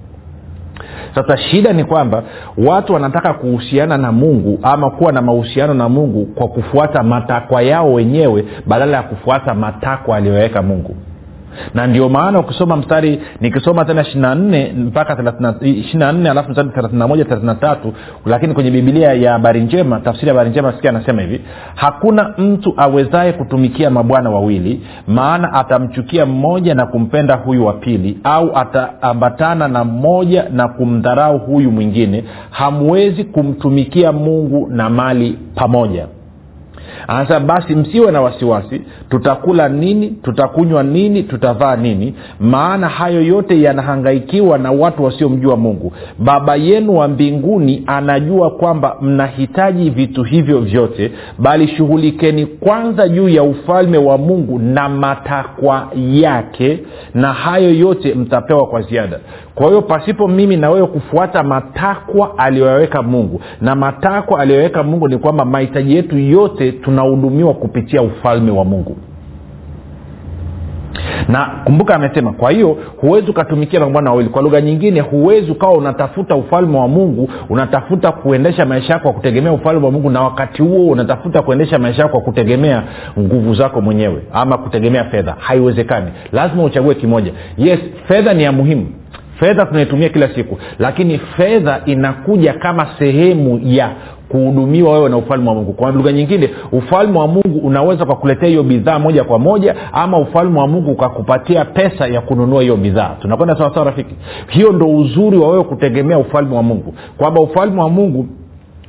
sasa 1.14 1.36
shida 1.36 1.72
ni 1.72 1.84
kwamba 1.84 2.22
watu 2.58 2.92
wanataka 2.92 3.34
kuhusiana 3.34 3.98
na 3.98 4.12
mungu 4.12 4.58
ama 4.62 4.90
kuwa 4.90 5.12
na 5.12 5.22
mahusiano 5.22 5.74
na 5.74 5.88
mungu 5.88 6.26
kwa 6.26 6.48
kufuata 6.48 7.02
matakwa 7.02 7.62
yao 7.62 7.92
wenyewe 7.92 8.44
badala 8.66 8.96
ya 8.96 9.02
kufuata 9.02 9.54
matakwa 9.54 10.16
aliyoweka 10.16 10.62
mungu 10.62 10.96
na 11.74 11.86
ndio 11.86 12.08
maana 12.08 12.38
ukisoma 12.40 12.76
mstari 12.76 13.20
nikisoma 13.40 13.84
tena 13.84 14.02
ishirina 14.02 14.34
nne 14.34 14.72
mpaka 14.78 15.34
ishirina 15.60 16.12
nne 16.12 16.30
alafu 16.30 16.50
mstari 16.50 16.68
thelathina 16.68 17.76
lakini 18.26 18.54
kwenye 18.54 18.70
bibilia 18.70 19.12
ya 19.12 19.32
habari 19.32 19.60
njema 19.60 20.00
tafsiri 20.00 20.28
ya 20.28 20.34
habari 20.34 20.50
njema 20.50 20.72
sikia 20.72 20.90
anasema 20.90 21.22
hivi 21.22 21.40
hakuna 21.74 22.34
mtu 22.38 22.74
awezaye 22.76 23.32
kutumikia 23.32 23.90
mabwana 23.90 24.30
wawili 24.30 24.80
maana 25.08 25.52
atamchukia 25.52 26.26
mmoja 26.26 26.74
na 26.74 26.86
kumpenda 26.86 27.36
huyu 27.36 27.66
wa 27.66 27.72
pili 27.72 28.18
au 28.24 28.56
ataambatana 28.56 29.68
na 29.68 29.84
mmoja 29.84 30.48
na 30.52 30.68
kumdharau 30.68 31.38
huyu 31.38 31.70
mwingine. 31.70 32.24
Hamwezi 32.50 33.24
kumtumikia 33.24 34.12
mungu 34.12 34.66
na 34.70 34.90
mali 34.90 35.38
pamoja 35.54 36.06
anasema 37.08 37.40
basi 37.40 37.74
msiwe 37.74 38.12
na 38.12 38.20
wasiwasi 38.20 38.82
tutakula 39.08 39.68
nini 39.68 40.08
tutakunywa 40.10 40.82
nini 40.82 41.22
tutavaa 41.22 41.76
nini 41.76 42.14
maana 42.40 42.88
hayo 42.88 43.22
yote 43.22 43.62
yanahangaikiwa 43.62 44.58
na 44.58 44.72
watu 44.72 45.04
wasiomjua 45.04 45.56
mungu. 45.56 45.92
Baba 46.18 46.56
yenu 46.56 46.96
wa 46.96 47.08
mbinguni 47.08 47.82
anajua 47.86 48.50
kwamba 48.50 48.96
mnahitaji 49.00 49.90
vitu 49.90 50.22
hivyo 50.22 50.58
vyote 50.60 51.10
bali 51.38 51.68
shughulikeni 51.68 52.46
kwanza 52.46 53.08
juu 53.08 53.28
ya 53.28 53.42
ufalme 53.42 53.98
wa 53.98 54.18
mungu 54.18 54.58
na 54.58 54.88
matakwa 54.88 55.88
yake 55.96 56.78
na 57.14 57.32
hayo 57.32 57.74
yote 57.74 58.14
mtapewa 58.14 58.66
kwa 58.66 58.82
ziada 58.82 59.18
kwa 59.54 59.66
hiyo 59.66 59.82
pasipo 59.82 60.28
mimi 60.28 60.56
na 60.56 60.70
wewe 60.70 60.86
kufuata 60.86 61.42
matakwa 61.42 62.38
aliyoyaweka 62.38 63.02
mungu. 63.02 63.40
Na 63.60 63.74
matakwa 63.74 64.40
aliyoweka 64.40 64.82
mungu 64.82 65.08
ni 65.08 65.18
kwamba 65.18 65.44
mahitaji 65.44 65.96
yetu 65.96 66.18
yote 66.18 66.72
tunahudumiwa 66.72 67.54
kupitia 67.54 68.02
ufalme 68.02 68.50
wa 68.50 68.64
mungu. 68.64 68.96
Na 71.28 71.50
kumbuka 71.64 71.94
amesema 71.94 72.32
kwa 72.32 72.50
hiyo 72.50 72.76
huwezi 73.00 73.30
ukatumikia 73.30 73.80
mabwana 73.80 74.10
wawili. 74.10 74.28
Kwa 74.28 74.42
lugha 74.42 74.60
nyingine 74.60 75.00
huwezi 75.00 75.50
ukawa 75.50 75.72
unatafuta 75.72 76.34
ufalme 76.36 76.78
wa 76.78 76.88
mungu 76.88 77.28
unatafuta 77.48 78.12
kuendesha 78.12 78.66
maisha 78.66 78.92
yako 78.92 79.02
kwa 79.02 79.12
kutegemea 79.12 79.52
ufalme 79.52 79.86
wa 79.86 79.92
mungu 79.92 80.10
na 80.10 80.20
wakati 80.20 80.62
huo 80.62 80.90
unatafuta 80.90 81.42
kuendesha 81.42 81.78
maisha 81.78 82.02
yako 82.02 82.12
kwa 82.12 82.20
kutegemea 82.20 82.82
nguvu 83.18 83.54
zako 83.54 83.80
mwenyewe 83.80 84.22
ama 84.32 84.58
kutegemea 84.58 85.04
fedha. 85.04 85.36
Haiwezekani. 85.38 86.10
Lazima 86.32 86.64
uchague 86.64 86.94
kimoja. 86.94 87.32
Yes 87.58 87.78
fedha 88.08 88.34
ni 88.34 88.42
ya 88.42 88.52
muhimu 88.52 88.86
fedha 89.40 89.66
tunaitumia 89.66 90.08
kila 90.08 90.28
siku. 90.34 90.58
Lakini 90.78 91.18
fedha 91.18 91.80
inakuja 91.86 92.52
kama 92.52 92.86
sehemu 92.98 93.60
ya 93.64 93.90
kuhudumiwa 94.28 94.92
wewe 94.92 95.08
na 95.08 95.16
ufalme 95.16 95.48
wa 95.48 95.54
mungu. 95.54 95.72
Kwa 95.72 95.90
lugha 95.92 96.12
nyingine 96.12 96.50
ufalme 96.72 97.18
wa 97.18 97.26
mungu 97.28 97.58
unaweza 97.62 98.04
ukakuletea 98.04 98.48
hiyo 98.48 98.62
bidhaa 98.62 98.98
moja 98.98 99.24
kwa 99.24 99.38
moja 99.38 99.74
ama 99.92 100.18
ufalme 100.18 100.58
wa 100.60 100.66
mungu 100.68 100.90
ukakupatia 100.92 101.64
pesa 101.64 102.06
ya 102.06 102.20
kununua 102.20 102.62
hiyo 102.62 102.76
bidhaa. 102.76 103.16
Tunakwenda 103.22 103.56
sawasawa 103.58 103.86
rafiki? 103.86 104.14
Hiyo 104.48 104.72
ndo 104.72 104.86
uzuri 104.96 105.36
wa 105.38 105.48
wewe 105.50 105.64
kutegemea 105.64 106.18
ufalme 106.18 106.56
wa 106.56 106.62
mungu. 106.62 106.94
Kwamba 107.18 107.40
ufalme 107.40 107.80
wa 107.82 107.90
mungu 107.90 108.26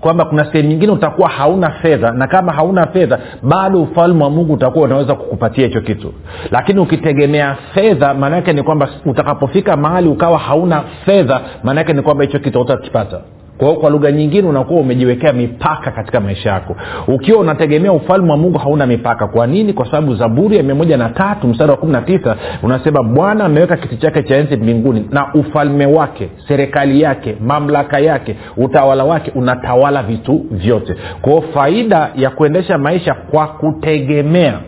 kwamba 0.05 0.25
kuna 0.25 0.51
sehemu 0.51 0.69
nyingine 0.69 0.91
utakuwa 0.91 1.29
hauna 1.29 1.69
fedha 1.71 2.11
na 2.11 2.27
kama 2.27 2.53
hauna 2.53 2.87
fedha 2.87 3.19
bado 3.43 3.81
ufalme 3.81 4.23
wa 4.23 4.29
mungu 4.29 4.53
utakuwa 4.53 4.85
unaweza 4.85 5.15
kukupatia 5.15 5.67
hicho 5.67 5.81
kitu. 5.81 6.13
Lakini 6.51 6.79
ukitegemea 6.79 7.55
fedha 7.73 8.13
maanaake 8.13 8.53
ni 8.53 8.63
kwamba 8.63 8.89
utakapofika 9.05 9.77
mahali 9.77 10.07
ukawa 10.09 10.39
hauna 10.39 10.83
fedha 11.05 11.41
maanaake 11.63 11.93
ni 11.93 12.01
kwamba 12.01 12.23
hicho 12.23 12.39
kitu 12.39 12.61
utakipata 12.61 13.21
kwa 13.57 13.75
kwa 13.75 13.89
lugha 13.89 14.11
nyingine 14.11 14.47
unakuwa 14.47 14.79
umejiwekea 14.81 15.33
mipaka 15.33 15.91
katika 15.91 16.19
maisha 16.19 16.49
yako. 16.49 16.75
Ukiwa 17.07 17.39
unategemea 17.39 17.91
ufalme 17.93 18.31
wa 18.31 18.37
mungu 18.37 18.57
hauna 18.57 18.85
mipaka. 18.85 19.27
Kwa 19.27 19.47
nini? 19.47 19.73
Kwa 19.73 19.85
sababu 19.85 20.15
zaburi 20.15 20.57
ya 20.57 20.63
mia 20.63 20.75
moja 20.75 20.97
na 20.97 21.09
tatu 21.09 21.47
mstari 21.47 21.71
wa 21.71 21.77
kumi 21.77 21.91
na 21.91 22.01
tisa 22.01 22.35
unasema 22.63 23.03
bwana 23.03 23.45
ameweka 23.45 23.77
kiti 23.77 23.97
chake 23.97 24.23
cha 24.23 24.35
enzi 24.35 24.57
mbinguni 24.57 25.07
na 25.11 25.33
ufalme 25.33 25.85
wake 25.85 26.29
serikali 26.47 27.01
yake 27.01 27.35
mamlaka 27.41 27.99
yake 27.99 28.35
utawala 28.57 29.03
wake 29.03 29.31
unatawala 29.35 30.03
vitu 30.03 30.45
vyote. 30.51 30.95
Kwao 31.21 31.41
faida 31.53 32.11
ya 32.15 32.29
kuendesha 32.29 32.77
maisha 32.77 33.13
kwa 33.13 33.47
kutegemea 33.47 34.59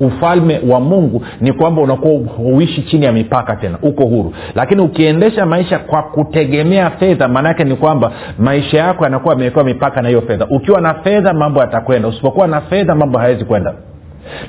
ufalme 0.00 0.60
wa 0.68 0.80
mungu 0.80 1.22
ni 1.40 1.52
kwamba 1.52 1.82
unakuwa 1.82 2.14
huishi 2.36 2.82
chini 2.82 3.04
ya 3.04 3.12
mipaka 3.12 3.56
tena 3.56 3.78
uko 3.82 4.04
huru. 4.04 4.32
Lakini 4.54 4.82
ukiendesha 4.82 5.46
maisha 5.46 5.78
kwa 5.78 6.02
kutegemea 6.02 6.90
fedha 6.90 7.28
maanaake 7.28 7.64
ni 7.64 7.76
kwamba 7.76 8.12
maisha 8.38 8.78
yako 8.78 9.04
yanakuwa 9.04 9.34
yamewekewa 9.34 9.64
mipaka 9.64 10.02
na 10.02 10.08
hiyo 10.08 10.22
fedha. 10.22 10.46
Ukiwa 10.50 10.80
na 10.80 10.94
fedha 10.94 11.32
mambo 11.32 11.60
yatakwenda. 11.60 12.08
Usipokuwa 12.08 12.46
na 12.46 12.60
fedha 12.60 12.94
mambo 12.94 13.18
hayawezi 13.18 13.44
kwenda 13.44 13.74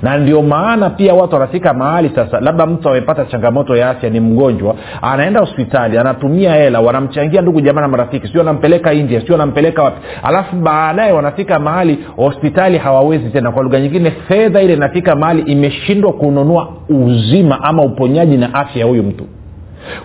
na 0.01 0.17
ndio 0.17 0.41
maana 0.41 0.89
pia 0.89 1.13
watu 1.13 1.33
wanafika 1.33 1.73
mahali 1.73 2.11
sasa 2.15 2.39
labda 2.39 2.65
mtu 2.65 2.89
amepata 2.89 3.25
changamoto 3.25 3.75
ya 3.75 3.89
afya 3.89 4.09
ni 4.09 4.19
mgonjwa 4.19 4.75
anaenda 5.01 5.39
hospitali 5.39 5.97
anatumia 5.97 6.53
hela 6.53 6.79
wanamchangia 6.79 7.41
ndugu 7.41 7.61
jamaa 7.61 7.81
na 7.81 7.87
marafiki 7.87 8.27
sio 8.27 8.41
anampeleka 8.41 8.93
india 8.93 9.21
sio 9.25 9.35
anampeleka 9.35 9.83
wapi. 9.83 9.97
Alafu 10.23 10.55
baadaye 10.55 11.11
wanafika 11.11 11.59
mahali 11.59 11.99
hospitali 12.15 12.77
hawawezi 12.77 13.29
tena. 13.29 13.51
Kwa 13.51 13.63
lugha 13.63 13.79
nyingine 13.79 14.11
fedha 14.11 14.61
ile 14.61 14.73
inafika 14.73 15.15
mahali 15.15 15.41
imeshindwa 15.41 16.13
kununua 16.13 16.67
uzima 16.89 17.63
ama 17.63 17.83
uponyaji 17.83 18.37
na 18.37 18.53
afya 18.53 18.79
ya 18.81 18.87
huyu 18.87 19.03
mtu. 19.03 19.23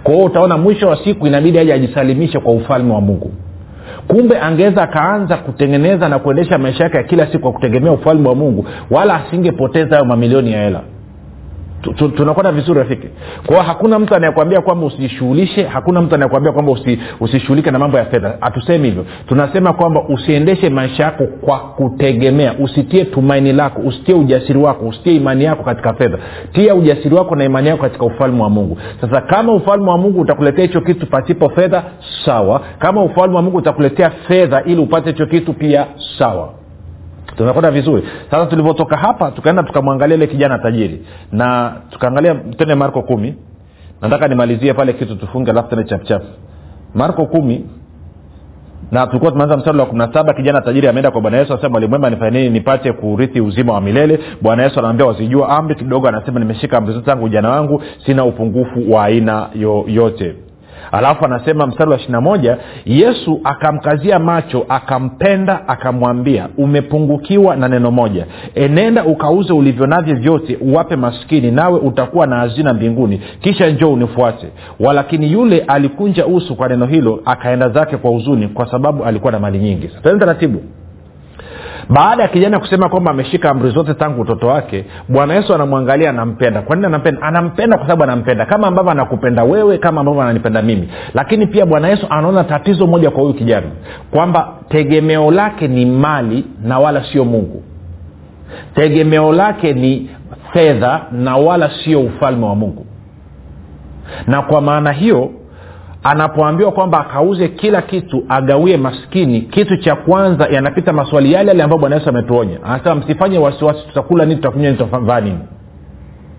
Kwa 0.03 0.15
hiyo 0.15 0.27
utaona 0.27 0.57
mwisho 0.59 0.89
wa 0.89 0.97
siku 1.05 1.27
inabidi 1.27 1.59
aje 1.59 1.73
ajisalimishe 1.73 2.39
kwa 2.41 2.53
ufalme 2.53 2.95
wa 2.95 3.01
mungu 3.01 3.33
kumbe 4.09 4.39
angeweza 4.41 4.83
akaanza 4.83 5.37
kutengeneza 5.37 6.09
na 6.09 6.19
kuendesha 6.19 6.59
maisha 6.59 6.85
yake 6.85 6.97
ya 6.97 7.03
kila 7.03 7.27
siku 7.27 7.39
kwa 7.43 7.53
kutegemea 7.53 7.93
ufalme 7.93 8.29
wa 8.29 8.35
mungu 8.35 8.67
wala 8.91 9.15
asingepoteza 9.25 9.91
hayo 9.97 10.05
mamilioni 10.05 10.53
ya 10.53 10.63
hela 10.63 10.81
tunakwenda 12.17 12.53
vizuri 12.53 12.79
rafiki. 12.81 13.09
Kwao 13.47 13.63
hakuna 13.63 13.99
mtu 13.99 14.15
anayekwambia 14.15 14.61
kwamba 14.61 14.87
usijishughulishe 14.87 15.63
hakuna 15.65 16.01
mtu 16.03 16.15
anayekwambia 16.15 16.53
kwamba 16.53 16.73
usi, 16.73 16.99
usishughulike 17.21 17.71
na 17.71 17.79
mambo 17.79 17.99
ya 17.99 18.05
fedha. 18.05 18.37
Hatusemi 18.41 18.89
hivyo. 18.89 19.05
Tunasema 19.29 19.73
kwamba 19.73 20.03
usiendeshe 20.09 20.71
maisha 20.71 21.03
yako 21.03 21.27
kwa 21.27 21.59
kutegemea. 21.59 22.55
Usitie 22.59 23.05
tumaini 23.05 23.53
lako 23.53 23.81
usitie 23.81 24.15
ujasiri 24.15 24.59
wako 24.59 24.87
usitie 24.89 25.15
imani 25.15 25.45
yako 25.45 25.63
katika 25.63 25.95
fedha. 25.95 26.19
Tia 26.53 26.75
ujasiri 26.75 27.15
wako 27.15 27.37
na 27.37 27.45
imani 27.45 27.69
yako 27.69 27.83
katika 27.83 28.05
ufalme 28.05 28.43
wa 28.43 28.51
mungu. 28.51 28.79
Sasa 29.01 29.21
kama 29.21 29.53
ufalme 29.53 29.91
wa 29.91 29.99
mungu 29.99 30.21
utakuletea 30.21 30.65
hicho 30.65 30.81
kitu 30.81 31.07
pasipo 31.07 31.49
fedha 31.49 31.83
sawa. 32.25 32.61
Kama 32.79 33.03
ufalme 33.03 33.37
wa 33.37 33.43
mungu 33.43 33.57
utakuletea 33.57 34.11
fedha 34.11 34.63
ili 34.65 34.81
upate 34.83 35.11
hicho 35.11 35.27
kitu 35.27 35.53
pia 35.53 35.87
sawa 36.19 36.60
tunakwenda 37.37 37.71
vizuri. 37.71 38.03
Sasa 38.31 38.47
tulivyotoka 38.47 38.97
hapa 38.97 39.31
tukaenda 39.31 39.63
tukamwangalia 39.63 40.17
ile 40.17 40.27
kijana 40.27 40.59
tajiri. 40.59 41.07
Na 41.33 41.73
tukaangalia 41.91 42.35
tende 42.35 42.75
marko 42.75 43.03
kumi. 43.03 43.35
Nataka 44.03 44.29
nimalizie 44.29 44.75
pale 44.75 44.93
kitu 44.93 45.17
tufunge 45.17 45.51
alafu 45.51 45.69
tende 45.69 45.85
chapchap 45.85 46.23
marko 46.95 47.27
kumi. 47.27 47.67
Na 48.91 49.07
tulikuwa 49.07 49.33
tumeanza 49.33 49.57
mstari 49.57 49.79
wa 49.79 49.87
kumi 49.87 49.99
na 49.99 50.13
saba 50.13 50.35
kijana 50.35 50.61
tajiri 50.61 50.89
ameenda 50.89 51.11
kwa 51.11 51.21
bwana 51.21 51.37
yesu 51.37 51.53
anasema 51.53 51.71
mwalimu 51.71 52.11
nifanye 52.11 52.39
nini? 52.39 52.51
Nipate 52.51 52.93
kurithi 52.93 53.41
uzima 53.41 53.73
wa 53.73 53.81
milele. 53.81 54.21
Bwana 54.43 54.63
yesu 54.63 54.79
anaambia 54.79 55.07
wazijua 55.07 55.49
amri 55.49 55.75
kidogo. 55.75 56.09
Anasema 56.09 56.41
nimeshika 56.41 56.79
amri 56.79 56.93
zote 56.95 57.07
tangu 57.07 57.25
ujana 57.25 57.51
wangu 57.51 57.83
sina 58.07 58.25
upungufu 58.25 58.93
wa 58.93 59.05
aina 59.05 59.49
yoyote 59.55 60.35
alafu 60.93 61.25
anasema 61.25 61.67
mstari 61.67 61.91
wa 61.91 61.97
ishirina 61.97 62.21
moja 62.21 62.57
yesu 62.85 63.41
akamkazia 63.45 64.19
macho 64.19 64.67
akampenda 64.69 65.69
akamwambia 65.69 66.49
umepungukiwa 66.59 67.57
na 67.57 67.69
neno 67.69 67.91
moja. 67.91 68.27
Enenda 68.55 69.05
ukauze 69.05 69.53
ulivyo 69.53 69.87
navyo 69.87 70.15
vyote 70.15 70.59
uwape 70.61 70.97
maskini 70.97 71.51
nawe 71.51 71.79
utakuwa 71.81 72.27
na 72.27 72.37
hazina 72.37 72.75
mbinguni. 72.75 73.21
Kisha 73.41 73.71
njoo 73.71 73.93
unifuate. 73.93 74.47
Walakini 74.81 75.33
yule 75.33 75.59
alikunja 75.61 76.27
uso 76.27 76.55
kwa 76.55 76.69
neno 76.69 76.87
hilo 76.87 77.21
akaenda 77.25 77.69
zake 77.69 77.97
kwa 77.97 78.11
huzuni 78.11 78.49
kwa 78.49 78.71
sababu 78.71 79.05
alikuwa 79.05 79.33
na 79.33 79.39
mali 79.39 79.59
nyingi. 79.59 79.89
Sasa 79.89 80.19
taratibu 80.19 80.63
baada 81.89 82.23
ya 82.23 82.29
kijana 82.29 82.59
kusema 82.59 82.89
kwamba 82.89 83.11
ameshika 83.11 83.51
amri 83.51 83.71
zote 83.71 83.95
tangu 83.95 84.21
utoto 84.23 84.47
wake 84.47 84.85
bwana 85.09 85.35
yesu 85.35 85.55
anamwangalia 85.55 86.11
anampenda. 86.11 86.63
Kwa 86.63 86.77
nini 86.77 86.87
anampenda? 86.87 87.23
Anampenda 87.23 87.77
kwa 87.77 87.87
sababu 87.87 88.03
anampenda. 88.03 88.47
Kama 88.47 88.67
ambavyo 88.67 88.91
anakupenda 88.93 89.45
wewe 89.45 89.79
kama 89.79 90.01
ambavyo 90.01 90.23
ananipenda 90.23 90.63
mimi. 90.63 90.89
Lakini 91.15 91.47
pia 91.47 91.67
bwana 91.67 91.89
yesu 91.89 92.07
anaona 92.11 92.45
tatizo 92.45 92.87
moja 92.87 93.11
kwa 93.11 93.23
huyu 93.23 93.35
kijana 93.35 93.67
kwamba 94.11 94.49
tegemeo 94.69 95.31
lake 95.31 95.69
ni 95.69 95.87
mali 95.87 96.45
na 96.63 96.79
wala 96.79 97.05
sio 97.13 97.25
mungu. 97.25 97.63
Tegemeo 98.75 99.33
lake 99.33 99.73
ni 99.73 100.11
fedha 100.53 101.01
na 101.13 101.37
wala 101.37 101.71
sio 101.85 102.01
ufalme 102.01 102.47
wa 102.47 102.55
mungu. 102.55 102.87
Na 104.27 104.43
kwa 104.43 104.61
maana 104.61 104.93
hiyo 104.93 105.31
anapoambiwa 106.03 106.73
kwamba 106.73 107.01
akauze 107.01 107.49
kila 107.49 107.83
kitu 107.83 108.25
agawie 108.29 108.77
maskini 108.77 109.41
kitu 109.41 109.77
cha 109.77 109.97
kwanza 109.97 110.47
yanapita 110.47 110.93
maswali 110.93 111.33
yale 111.33 111.49
yale 111.49 111.63
ambayo 111.63 111.81
bwana 111.81 111.97
yesu 111.97 112.09
ametuonya. 112.09 112.59
Anasema 112.65 112.95
msifanye 112.95 113.39
wasiwasi 113.39 113.87
tutakula 113.89 114.25
nini 114.25 114.37
tutakunywa 114.37 114.71
nini 114.71 114.79
tutavaa 114.79 115.21
nini? 115.21 115.39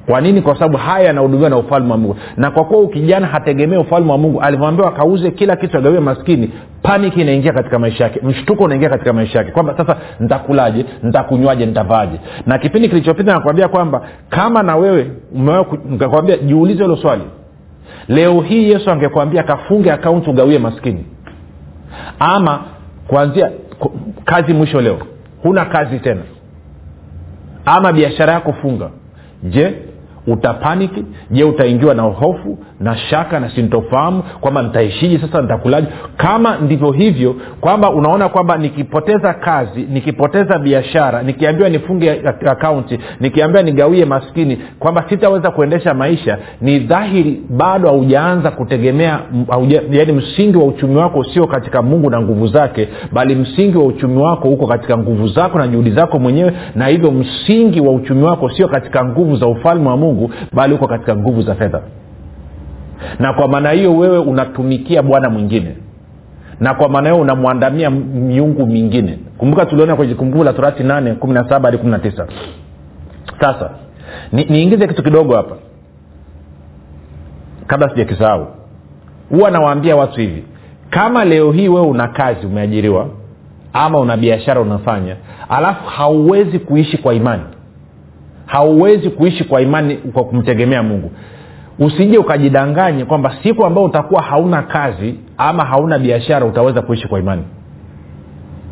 Kwa 0.06 0.22
nini? 0.22 0.41
Kwa 0.41 0.53
sababu 0.56 0.77
haya 0.77 1.06
yanahudumiwa 1.06 1.50
na 1.50 1.58
ufalme 1.58 1.91
wa 1.91 1.98
mungu. 1.98 2.15
Na 2.38 2.51
kwa 2.51 2.65
kuwa 2.65 2.80
ukijana 2.82 3.27
hategemee 3.27 3.77
ufalme 3.77 4.12
wa 4.12 4.18
mungu 4.18 4.41
alivyoambiwa 4.41 4.88
akauze 4.88 5.32
kila 5.32 5.56
kitu 5.56 5.77
agawie 5.77 6.00
maskini 6.00 6.51
paniki 6.82 7.22
inaingia 7.22 7.53
katika 7.53 7.80
maisha 7.80 8.03
yake 8.03 8.20
mshtuko 8.24 8.63
unaingia 8.63 8.89
katika 8.89 9.13
maisha 9.13 9.38
yake. 9.39 9.51
Kwamba 9.51 9.77
sasa 9.77 9.98
nitakulaje? 10.20 10.86
Nitakunywaje? 11.03 11.65
Nitavaaje 11.65 12.20
na 12.46 12.58
kipindi 12.58 12.89
kilichopita 12.89 13.34
nakwambia 13.34 13.68
kwamba 13.68 14.01
kama 14.30 14.63
na 14.63 14.75
wewe 14.75 15.12
umewakwambia 15.36 16.38
jiulize 16.38 16.84
hilo 16.84 16.96
swali 16.98 17.24
leo 18.12 18.41
hii 18.41 18.70
yesu 18.72 18.91
angekwambia 18.91 19.44
kafunge 19.44 19.91
akaunti 19.91 20.30
ugawie 20.30 20.60
maskini. 20.60 21.06
Ama 22.20 22.63
kuanzia 23.08 23.51
kazi 24.25 24.53
mwisho 24.53 24.82
leo 24.82 24.98
huna 25.44 25.65
kazi 25.65 26.00
tena. 26.00 26.22
Ama 27.65 27.94
biashara 27.94 28.34
yako 28.34 28.53
funga. 28.53 28.89
Je 29.44 29.74
utapaniki 30.27 31.06
je 31.32 31.44
utaingiwa 31.44 31.94
na 31.96 32.01
hofu 32.03 32.58
na 32.81 32.97
shaka 32.97 33.39
na 33.39 33.50
sintofahamu 33.50 34.23
kwamba 34.41 34.61
nitaishiji 34.61 35.19
sasa 35.19 35.41
nitakulaji 35.41 35.88
kama 36.17 36.57
ndivyo 36.57 36.91
hivyo 36.91 37.35
kwamba 37.61 37.89
unaona 37.91 38.29
kwamba 38.29 38.57
nikipoteza 38.57 39.33
kazi 39.33 39.81
nikipoteza 39.89 40.59
biashara 40.59 41.23
nikiambiwa 41.23 41.69
nifunge 41.69 42.21
akaunti 42.51 43.00
nikiambiwa 43.19 43.63
nigawie 43.63 44.05
maskini 44.05 44.57
kwamba 44.79 45.05
sitaweza 45.09 45.51
kuendesha 45.51 45.93
maisha 45.93 46.38
ni 46.61 46.79
dhahiri 46.79 47.41
bado 47.50 47.88
haujaanza 47.88 48.51
kutegemea 48.51 49.19
hauja, 49.50 49.81
yani 49.91 50.11
msingi 50.13 50.57
wa 50.57 50.65
uchumi 50.65 50.95
wako 50.95 51.23
sio 51.23 51.47
katika 51.47 51.81
mungu 51.81 52.09
na 52.09 52.21
nguvu 52.21 52.47
zake 52.47 52.89
bali 53.11 53.35
msingi 53.35 53.77
wa 53.77 53.85
uchumi 53.85 54.17
wako 54.21 54.50
uko 54.50 54.67
katika 54.67 54.97
nguvu 54.97 55.27
zako 55.27 55.57
na 55.57 55.67
juhudi 55.67 55.91
zako 55.91 56.19
mwenyewe 56.19 56.53
na 56.75 56.88
hivyo 56.88 57.11
msingi 57.11 57.81
wa 57.81 57.93
uchumi 57.93 58.23
wako 58.23 58.50
sio 58.50 58.67
katika 58.67 59.05
nguvu 59.05 59.35
za 59.35 59.47
ufalme 59.47 59.89
wa 59.89 59.97
mungu 59.97 60.31
bali 60.53 60.73
uko 60.73 60.88
katika 60.88 61.15
nguvu 61.15 61.41
za 61.41 61.55
fedha 61.55 61.81
na 63.20 63.34
kwa 63.34 63.48
maana 63.48 63.72
hiyo 63.72 63.98
wewe 63.98 64.17
unatumikia 64.17 65.03
bwana 65.03 65.29
mwingine. 65.29 65.75
Na 66.60 66.74
kwa 66.74 66.89
maana 66.89 67.10
hiyo 67.10 67.22
unamwandamia 67.22 67.89
miungu 67.89 68.65
mingine. 68.67 69.20
Kumbuka 69.38 69.65
tuliona 69.65 69.96
kwenye 69.96 70.13
kumbukumbu 70.13 70.43
la 70.46 70.53
torati 70.53 70.84
nane 70.84 71.13
kumi 71.13 71.34
na 71.34 71.50
saba 71.50 71.67
hadi 71.67 71.77
kumi 71.77 71.91
na 71.91 72.00
tisa. 72.00 72.27
Sasa 73.41 73.70
niingize 74.31 74.81
ni 74.81 74.88
kitu 74.88 75.03
kidogo 75.03 75.36
hapa. 75.36 75.55
Kabla 77.67 77.89
sijakisahau. 77.89 78.48
Huwa 79.29 79.51
nawaambia 79.51 79.96
watu 79.96 80.20
hivi. 80.20 80.43
Kama 80.89 81.25
leo 81.25 81.51
hii 81.51 81.67
wewe 81.67 81.88
una 81.88 82.08
kazi 82.08 82.46
umeajiriwa 82.48 83.08
ama 83.74 84.00
una 84.00 84.17
biashara 84.17 84.62
unafanya 84.62 85.15
alafu 85.50 85.89
hauwezi 85.89 86.60
kuishi 86.60 86.98
kwa 86.98 87.13
imani. 87.13 87.43
Hauwezi 88.46 89.10
kuishi 89.10 89.43
kwa 89.43 89.62
imani 89.62 89.96
kwa 89.96 90.24
kumtegemea 90.24 90.84
mungu 90.84 91.12
usije 91.81 92.17
ukajidanganye 92.17 93.05
kwamba 93.05 93.35
siku 93.43 93.65
ambayo 93.65 93.88
utakuwa 93.88 94.21
hauna 94.21 94.61
kazi 94.61 95.15
ama 95.38 95.65
hauna 95.65 96.00
biashara 96.00 96.45
utaweza 96.45 96.81
kuishi 96.81 97.07
kwa 97.07 97.19
imani. 97.19 97.43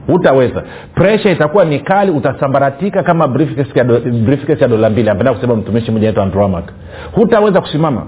Utaweza 0.07 0.63
presha 0.95 1.31
itakuwa 1.31 1.65
ni 1.65 1.79
kali 1.79 2.11
utasambaratika 2.11 3.03
kama 3.03 3.27
briefcase 3.27 4.59
ya 4.61 4.67
dola 4.67 4.89
mbili. 4.89 5.09
Ampenda 5.09 5.33
kusema 5.33 5.55
mtumishi 5.55 5.91
mmoja 5.91 6.05
naitwa 6.07 6.23
andromak 6.23 6.73
hutaweza 7.11 7.61
kusimama. 7.61 8.03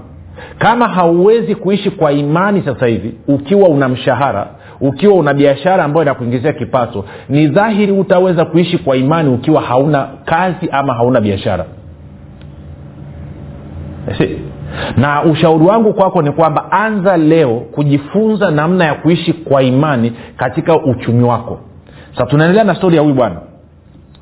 Kama 0.58 0.88
hauwezi 0.88 1.54
kuishi 1.54 1.90
kwa 1.90 2.12
imani 2.12 2.62
sasa 2.64 2.86
hivi 2.86 3.14
ukiwa 3.28 3.68
una 3.68 3.88
mshahara 3.88 4.46
ukiwa 4.80 5.14
una 5.14 5.34
biashara 5.34 5.84
ambayo 5.84 6.02
inakuingizia 6.02 6.52
kipato 6.52 7.04
ni 7.28 7.46
dhahiri 7.46 7.92
utaweza 7.92 8.44
kuishi 8.44 8.78
kwa 8.78 8.96
imani 8.96 9.28
ukiwa 9.34 9.62
hauna 9.62 10.08
kazi 10.24 10.68
ama 10.70 10.94
hauna 10.94 11.20
biashara 11.20 11.64
na 14.96 15.22
ushauri 15.24 15.64
wangu 15.64 15.94
kwako 15.94 16.22
ni 16.22 16.30
kwamba 16.32 16.72
anza 16.72 17.16
leo 17.16 17.54
kujifunza 17.74 18.50
namna 18.50 18.84
ya 18.84 18.94
kuishi 18.94 19.32
kwa 19.32 19.62
imani 19.62 20.12
katika 20.36 20.76
uchumi 20.76 21.24
wako. 21.24 21.58
Sa 22.18 22.26
tunaendelea 22.26 22.64
na 22.64 22.74
stori 22.74 22.96
ya 22.96 23.02
huyu 23.02 23.14
bwana. 23.14 23.36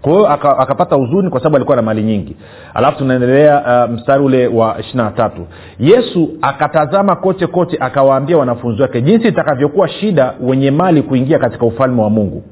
Kwa 0.03 0.13
hiyo 0.13 0.29
akapata 0.33 0.97
huzuni 0.97 1.31
kwa 1.31 1.41
sababu 1.41 1.57
alikuwa 1.57 1.77
na 1.77 1.83
mali 1.83 2.03
nyingi. 2.03 2.37
Alafu 2.75 2.99
tunaendelea 2.99 3.85
uh, 3.87 3.91
mstari 3.95 4.25
ule 4.25 4.47
wa 4.47 4.77
ishirina 4.81 5.11
tatu. 5.11 5.47
Yesu 5.79 6.29
akatazama 6.43 7.17
kote 7.17 7.47
kote 7.47 7.77
akawaambia 7.81 8.39
wanafunzi 8.39 8.83
wake 8.83 9.01
jinsi 9.03 9.29
itakavyokuwa 9.29 9.89
shida 9.89 10.35
wenye 10.43 10.71
mali 10.71 11.03
kuingia 11.03 11.39
katika 11.39 11.67
ufalme 11.67 12.03
wa 12.03 12.11
mungu 12.11 12.43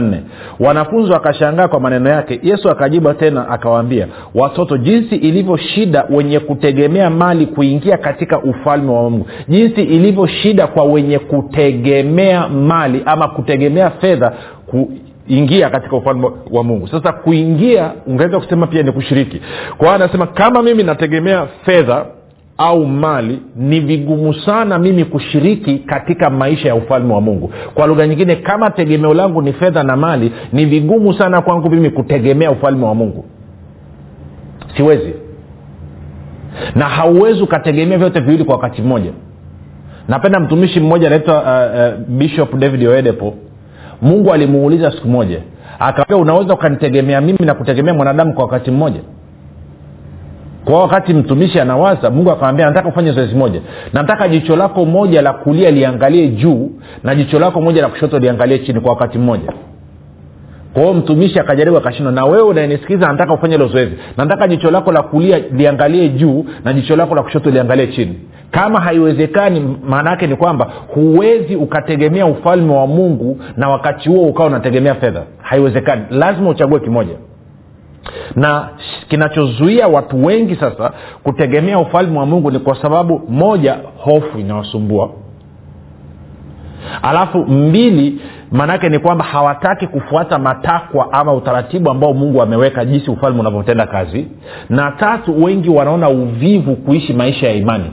nne. 0.00 0.22
Wanafunzi 0.60 1.12
wakashangaa 1.12 1.68
kwa 1.68 1.80
maneno 1.80 2.10
yake. 2.10 2.40
Yesu 2.42 2.70
akajiba 2.70 3.14
tena 3.14 3.48
akawaambia 3.48 4.06
watoto 4.34 4.76
jinsi 4.76 5.16
ilivyo 5.16 5.56
shida 5.56 6.04
wenye 6.10 6.40
kutegemea 6.40 7.10
mali 7.10 7.46
kuingia 7.46 7.96
katika 7.96 8.38
ufalme 8.42 8.92
wa 8.92 9.10
mungu. 9.10 9.26
Jinsi 9.48 9.82
ilivyo 9.82 10.26
shida 10.26 10.66
kwa 10.66 10.84
wenye 10.84 11.18
kutegemea 11.18 12.48
mali 12.48 13.02
ama 13.06 13.28
kutegemea 13.28 13.90
fedha 13.90 14.32
ku, 14.66 14.90
ingia 15.28 15.70
katika 15.70 15.96
ufalme 15.96 16.30
wa 16.50 16.64
mungu. 16.64 16.88
Sasa 16.88 17.12
kuingia 17.12 17.90
ungeweza 18.06 18.38
kusema 18.40 18.66
pia 18.66 18.82
ni 18.82 18.92
kushiriki. 18.92 19.40
Kwa 19.78 19.94
anasema 19.94 20.26
kama 20.26 20.62
mimi 20.62 20.82
nategemea 20.82 21.46
fedha 21.64 22.06
au 22.64 22.86
mali 22.86 23.42
ni 23.56 23.80
vigumu 23.80 24.34
sana 24.34 24.78
mimi 24.78 25.04
kushiriki 25.04 25.78
katika 25.78 26.30
maisha 26.30 26.68
ya 26.68 26.74
ufalme 26.74 27.14
wa 27.14 27.20
mungu. 27.20 27.52
Kwa 27.74 27.86
lugha 27.86 28.06
nyingine 28.06 28.36
kama 28.36 28.70
tegemeo 28.70 29.14
langu 29.14 29.42
ni 29.42 29.52
fedha 29.52 29.82
na 29.82 29.96
mali 29.96 30.32
ni 30.52 30.64
vigumu 30.66 31.12
sana 31.14 31.42
kwangu 31.42 31.70
mimi 31.70 31.90
kutegemea 31.90 32.50
ufalme 32.50 32.86
wa 32.86 32.94
mungu. 32.94 33.24
Siwezi. 34.76 35.14
Na 36.74 36.84
hauwezi 36.84 37.42
ukategemea 37.42 37.98
vyote 37.98 38.20
viwili 38.20 38.44
kwa 38.44 38.54
wakati 38.54 38.82
mmoja. 38.82 39.12
Napenda 40.08 40.40
mtumishi 40.40 40.80
mmoja 40.80 41.06
anaitwa 41.06 41.42
uh, 41.42 42.00
uh, 42.00 42.06
bishop 42.08 42.54
david 42.54 42.86
oedepo. 42.86 43.34
Mungu 44.02 44.32
alimuuliza 44.32 44.90
siku 44.90 45.08
moja 45.08 45.40
akawambia 45.78 46.16
unaweza 46.16 46.54
ukanitegemea 46.54 47.20
mimi 47.20 47.38
na 47.46 47.54
kutegemea 47.54 47.94
mwanadamu 47.94 48.32
kwa 48.34 48.44
wakati 48.44 48.70
mmoja 48.70 49.00
kwa 50.64 50.80
wakati 50.80 51.14
mtumishi 51.14 51.60
anawaza 51.60 52.10
mungu 52.10 52.30
akamwambia 52.30 52.66
nataka 52.66 52.88
ufanye 52.88 53.12
zoezi 53.12 53.34
moja. 53.34 53.60
Nataka 53.92 54.28
jicho 54.28 54.56
lako 54.56 54.84
moja 54.84 55.22
la 55.22 55.32
kulia 55.32 55.70
liangalie 55.70 56.28
juu 56.28 56.70
na 57.04 57.14
jicho 57.14 57.38
lako 57.38 57.60
moja 57.60 57.82
la 57.82 57.88
kushoto 57.88 58.18
liangalie 58.18 58.58
chini 58.58 58.80
kwa 58.80 58.90
wakati 58.90 59.18
mmoja. 59.18 59.52
Kwao 60.74 60.94
mtumishi 60.94 61.38
akajaribu 61.40 61.76
akashindwa 61.76 62.12
na 62.12 62.24
wewe 62.24 62.42
unanisikiza 62.42 63.08
nataka 63.08 63.32
ufanye 63.34 63.54
hilo 63.56 63.68
zoezi. 63.68 63.92
Nataka 64.16 64.48
jicho 64.48 64.70
lako 64.70 64.92
la 64.92 65.02
kulia 65.02 65.38
liangalie 65.38 66.08
juu 66.08 66.44
na 66.64 66.72
jicho 66.72 66.96
lako 66.96 67.14
la 67.14 67.22
kushoto 67.22 67.50
liangalie 67.50 67.86
chini. 67.86 68.18
Kama 68.50 68.80
haiwezekani 68.80 69.76
maana 69.88 70.10
yake 70.10 70.26
ni 70.26 70.36
kwamba 70.36 70.70
huwezi 70.88 71.56
ukategemea 71.56 72.26
ufalme 72.26 72.74
wa 72.76 72.86
mungu 72.86 73.38
na 73.56 73.68
wakati 73.68 74.08
huo 74.08 74.26
ukawa 74.28 74.48
unategemea 74.48 74.94
fedha. 74.94 75.22
Haiwezekani. 75.42 76.02
Lazima 76.10 76.50
uchague 76.50 76.80
kimoja 76.80 77.14
na 78.36 78.68
kinachozuia 79.08 79.88
watu 79.88 80.24
wengi 80.24 80.56
sasa 80.56 80.92
kutegemea 81.22 81.78
ufalme 81.78 82.18
wa 82.18 82.26
mungu 82.26 82.50
ni 82.50 82.58
kwa 82.58 82.82
sababu 82.82 83.22
moja 83.28 83.76
hofu 83.98 84.38
inawasumbua. 84.38 85.10
Alafu 87.02 87.38
mbili 87.38 88.20
maanaake 88.52 88.88
ni 88.88 88.98
kwamba 88.98 89.24
hawataki 89.24 89.86
kufuata 89.86 90.38
matakwa 90.38 91.12
ama 91.12 91.32
utaratibu 91.32 91.90
ambao 91.90 92.14
mungu 92.14 92.42
ameweka 92.42 92.84
jinsi 92.84 93.10
ufalme 93.10 93.40
unavyotenda 93.40 93.86
kazi. 93.86 94.26
Na 94.70 94.90
tatu 94.90 95.44
wengi 95.44 95.68
wanaona 95.70 96.08
uvivu 96.08 96.76
kuishi 96.76 97.12
maisha 97.12 97.48
ya 97.48 97.54
imani. 97.54 97.90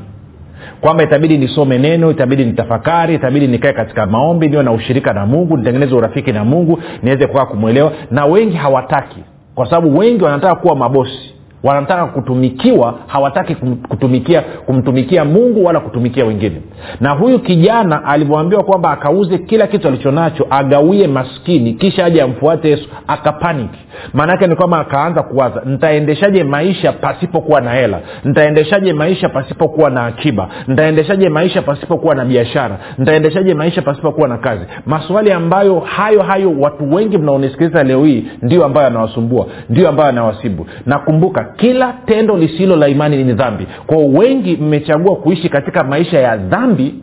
Kwamba 0.81 1.03
itabidi 1.03 1.37
nisome 1.37 1.77
neno 1.77 2.11
itabidi 2.11 2.45
nitafakari 2.45 3.15
itabidi 3.15 3.47
nikae 3.47 3.73
katika 3.73 4.05
maombi 4.05 4.47
niwe 4.47 4.63
na 4.63 4.71
ushirika 4.71 5.13
na 5.13 5.25
mungu 5.25 5.57
nitengeneze 5.57 5.95
urafiki 5.95 6.31
na 6.31 6.45
mungu 6.45 6.79
niweze 7.03 7.27
kukaa 7.27 7.45
kumwelewa. 7.45 7.91
Na 8.11 8.25
wengi 8.25 8.57
hawataki 8.57 9.23
kwa 9.59 9.69
sababu 9.69 9.97
wengi 9.97 10.23
wanataka 10.23 10.55
kuwa 10.55 10.75
mabosi 10.75 11.33
wanataka 11.63 12.05
kutumikiwa 12.05 12.99
hawataki 13.07 13.55
kutumikia 13.89 14.41
kumtumikia 14.41 15.25
mungu 15.25 15.65
wala 15.65 15.79
kutumikia 15.79 16.25
wengine. 16.25 16.61
Na 17.01 17.09
huyu 17.11 17.39
kijana 17.39 18.05
alivyoambiwa 18.05 18.63
kwamba 18.63 18.91
akauze 18.91 19.37
kila 19.37 19.67
kitu 19.67 19.87
alichonacho 19.87 20.47
agawie 20.49 21.07
maskini 21.07 21.73
kisha 21.73 22.05
aje 22.05 22.21
amfuate 22.21 22.69
yesu 22.69 22.89
akapaniki. 23.07 23.79
Maanaake 24.13 24.47
ni 24.47 24.55
kwamba 24.55 24.79
akaanza 24.79 25.23
kuwaza 25.23 25.61
ntaendeshaje 25.65 26.43
maisha 26.43 26.91
pasipokuwa 26.91 27.61
na 27.61 27.71
hela? 27.73 27.99
Ntaendeshaje 28.25 28.93
maisha 28.93 29.29
pasipokuwa 29.29 29.89
na 29.89 30.05
akiba? 30.05 30.49
Ntaendeshaje 30.67 31.29
maisha 31.29 31.61
pasipokuwa 31.61 32.15
na 32.15 32.25
biashara? 32.25 32.77
Ntaendeshaje 32.97 33.53
maisha 33.53 33.81
pasipokuwa 33.81 34.27
na 34.27 34.37
kazi? 34.37 34.65
Maswali 34.85 35.31
ambayo 35.31 35.79
hayo 35.79 36.21
hayo 36.23 36.53
watu 36.59 36.93
wengi 36.93 37.17
mnaonisikiliza 37.17 37.83
leo 37.83 38.05
hii 38.05 38.25
ndio 38.41 38.65
ambayo 38.65 38.87
yanawasumbua 38.87 39.45
ndio 39.69 39.89
ambayo 39.89 40.07
yanawasibu. 40.09 40.67
Nakumbuka 40.85 41.48
kila 41.55 41.93
tendo 42.05 42.37
lisilo 42.37 42.75
la 42.75 42.87
imani 42.87 43.23
ni 43.23 43.33
dhambi. 43.33 43.67
Kwao 43.87 44.07
wengi 44.07 44.57
mmechagua 44.57 45.15
kuishi 45.15 45.49
katika 45.49 45.83
maisha 45.83 46.19
ya 46.19 46.37
dhambi 46.37 46.95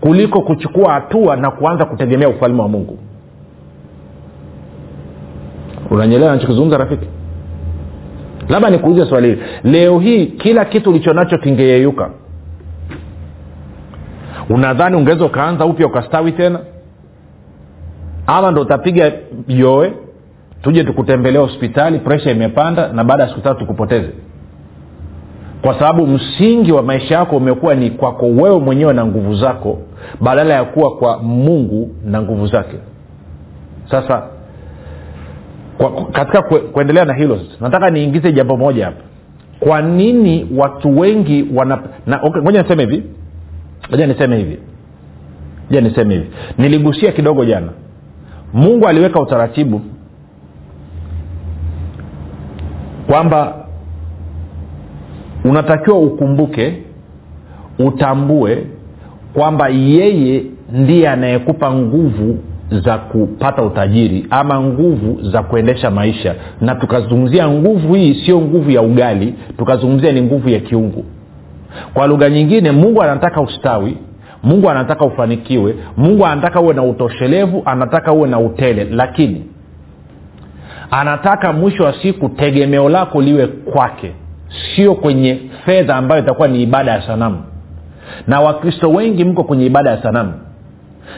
kuliko 0.00 0.40
kuchukua 0.40 0.92
hatua 0.92 1.36
na 1.36 1.50
kuanza 1.50 1.84
kutegemea 1.84 2.28
ufalme 2.28 2.62
wa 2.62 2.68
mungu. 2.68 2.98
Unanyelewa 5.90 6.32
nachokizungumza 6.32 6.78
rafiki? 6.78 7.06
Labda 8.48 8.70
nikuulize 8.70 9.06
swali 9.06 9.28
hili. 9.28 9.42
Leo 9.64 9.98
hii 9.98 10.26
kila 10.26 10.64
kitu 10.64 10.90
ulichonacho 10.90 11.38
kingeyeyuka. 11.38 12.10
Unadhani 14.48 14.96
ungeweza 14.96 15.24
ukaanza 15.24 15.64
upya 15.66 15.86
ukastawi 15.86 16.32
tena? 16.32 16.58
Ama 18.26 18.50
ndo 18.50 18.60
utapiga 18.60 19.12
yoe 19.48 19.92
tuje 20.64 20.84
tukutembelea 20.84 21.40
hospitali 21.40 21.98
presha 21.98 22.30
imepanda 22.30 22.88
na 22.92 23.04
baada 23.04 23.22
ya 23.22 23.28
siku 23.28 23.40
tatu 23.40 23.58
tukupoteze. 23.60 24.10
Kwa 25.62 25.74
sababu 25.78 26.06
msingi 26.06 26.72
wa 26.72 26.82
maisha 26.82 27.14
yako 27.14 27.36
umekuwa 27.36 27.74
ni 27.74 27.90
kwako 27.90 28.26
wewe 28.26 28.58
mwenyewe 28.58 28.92
na 28.94 29.06
nguvu 29.06 29.34
zako 29.34 29.78
badala 30.20 30.54
ya 30.54 30.64
kuwa 30.64 30.96
kwa 30.96 31.22
mungu 31.22 31.90
na 32.04 32.22
nguvu 32.22 32.46
zake. 32.46 32.76
Sasa 33.90 34.22
kwa, 35.78 36.04
katika 36.12 36.42
kue, 36.42 36.58
kuendelea 36.60 37.04
na 37.04 37.14
hilo 37.14 37.40
nataka 37.60 37.90
niingize 37.90 38.32
jambo 38.32 38.56
moja 38.56 38.84
hapa. 38.84 39.02
Kwa 39.60 39.82
nini 39.82 40.48
watu 40.56 40.98
wengi 40.98 41.46
wana 41.54 41.82
okay, 42.22 42.42
niseme 42.62 42.82
hivi. 42.84 43.02
Ngoja 43.88 44.06
niseme 44.06 44.36
hivi. 44.36 44.58
Ngoja 45.66 45.80
niseme 45.80 46.14
hivi. 46.14 46.26
Niligusia 46.58 47.12
kidogo 47.12 47.44
jana. 47.44 47.68
Mungu 48.52 48.88
aliweka 48.88 49.20
utaratibu 49.20 49.80
kwamba 53.06 53.54
unatakiwa 55.44 55.98
ukumbuke 55.98 56.74
utambue 57.78 58.66
kwamba 59.34 59.68
yeye 59.68 60.42
ndiye 60.72 61.08
anayekupa 61.08 61.72
nguvu 61.74 62.38
za 62.70 62.98
kupata 62.98 63.62
utajiri 63.62 64.26
ama 64.30 64.60
nguvu 64.60 65.22
za 65.30 65.42
kuendesha 65.42 65.90
maisha. 65.90 66.34
Na 66.60 66.74
tukazungumzia 66.74 67.48
nguvu 67.48 67.94
hii 67.94 68.14
sio 68.26 68.40
nguvu 68.40 68.70
ya 68.70 68.82
ugali 68.82 69.34
tukazungumzia 69.58 70.12
ni 70.12 70.22
nguvu 70.22 70.48
ya 70.48 70.60
kiungu. 70.60 71.04
Kwa 71.94 72.06
lugha 72.06 72.30
nyingine 72.30 72.70
mungu 72.72 73.02
anataka 73.02 73.40
ustawi 73.40 73.96
mungu 74.42 74.70
anataka 74.70 75.04
ufanikiwe 75.04 75.74
mungu 75.96 76.26
anataka 76.26 76.60
uwe 76.60 76.74
na 76.74 76.82
utoshelevu 76.82 77.62
anataka 77.64 78.12
uwe 78.12 78.28
na 78.28 78.38
utele. 78.38 78.84
Lakini 78.84 79.42
anataka 81.00 81.52
mwisho 81.52 81.84
wa 81.84 81.92
siku 82.02 82.28
tegemeo 82.28 82.88
lako 82.88 83.22
liwe 83.22 83.46
kwake. 83.46 84.12
Sio 84.76 84.94
kwenye 84.94 85.40
fedha 85.64 85.96
ambayo 85.96 86.22
itakuwa 86.22 86.48
ni 86.48 86.62
ibada 86.62 86.92
ya 86.92 87.02
sanamu. 87.02 87.42
Na 88.26 88.40
wakristo 88.40 88.90
wengi 88.90 89.24
mko 89.24 89.44
kwenye 89.44 89.66
ibada 89.66 89.90
ya 89.90 90.02
sanamu. 90.02 90.32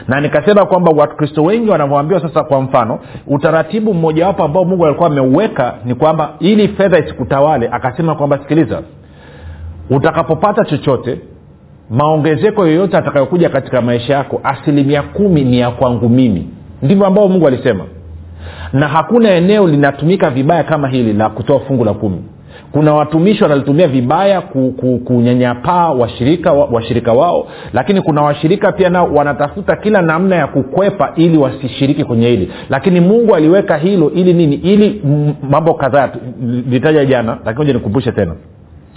Na 0.07 0.21
nikasema 0.21 0.65
kwamba 0.65 0.91
wakristo 0.91 1.43
wengi 1.43 1.69
wanavyoambiwa 1.69 2.21
sasa 2.21 2.43
kwa 2.43 2.61
mfano 2.61 2.99
utaratibu 3.27 3.93
mmojawapo 3.93 4.43
ambao 4.43 4.65
mungu 4.65 4.85
alikuwa 4.85 5.09
ameuweka 5.09 5.73
ni 5.85 5.95
kwamba 5.95 6.33
ili 6.39 6.67
fedha 6.67 6.99
isikutawale 6.99 7.69
akasema 7.71 8.15
kwamba 8.15 8.37
sikiliza 8.37 8.81
utakapopata 9.89 10.65
chochote 10.65 11.19
maongezeko 11.89 12.65
yoyote 12.67 12.97
atakayokuja 12.97 13.49
katika 13.49 13.81
maisha 13.81 14.13
yako 14.13 14.41
asilimia 14.43 15.01
kumi 15.01 15.43
ni 15.43 15.59
ya 15.59 15.71
kwangu 15.71 16.09
mimi. 16.09 16.47
Ndivyo 16.81 17.05
ambao 17.05 17.27
mungu 17.27 17.47
alisema 17.47 17.83
na 18.73 18.87
hakuna 18.87 19.29
eneo 19.31 19.67
linatumika 19.67 20.29
vibaya 20.29 20.63
kama 20.63 20.87
hili 20.87 21.13
la 21.13 21.29
kutoa 21.29 21.59
fungu 21.59 21.85
la 21.85 21.93
kumi. 21.93 22.21
Kuna 22.71 22.93
watumishi 22.93 23.43
wanalitumia 23.43 23.87
vibaya 23.87 24.41
kunyanyapaa 25.05 25.89
washirika 25.89 26.53
washirika 26.53 27.13
wao 27.13 27.47
lakini 27.73 28.01
kuna 28.01 28.21
washirika 28.21 28.71
pia 28.71 28.89
nao 28.89 29.13
wanatafuta 29.13 29.75
kila 29.75 30.01
namna 30.01 30.35
ya 30.35 30.47
kukwepa 30.47 31.11
ili 31.15 31.37
wasishiriki 31.37 32.03
kwenye 32.03 32.27
hili. 32.29 32.51
Lakini 32.69 32.99
mungu 32.99 33.35
aliweka 33.35 33.77
hilo 33.77 34.11
ili 34.11 34.33
nini? 34.33 34.55
Ili 34.55 35.01
mambo 35.49 35.73
kadhaa 35.73 36.09
litaja 36.69 37.05
jana 37.05 37.37
lakini 37.45 37.61
oja 37.65 37.73
nikumbushe 37.73 38.11
tena 38.11 38.35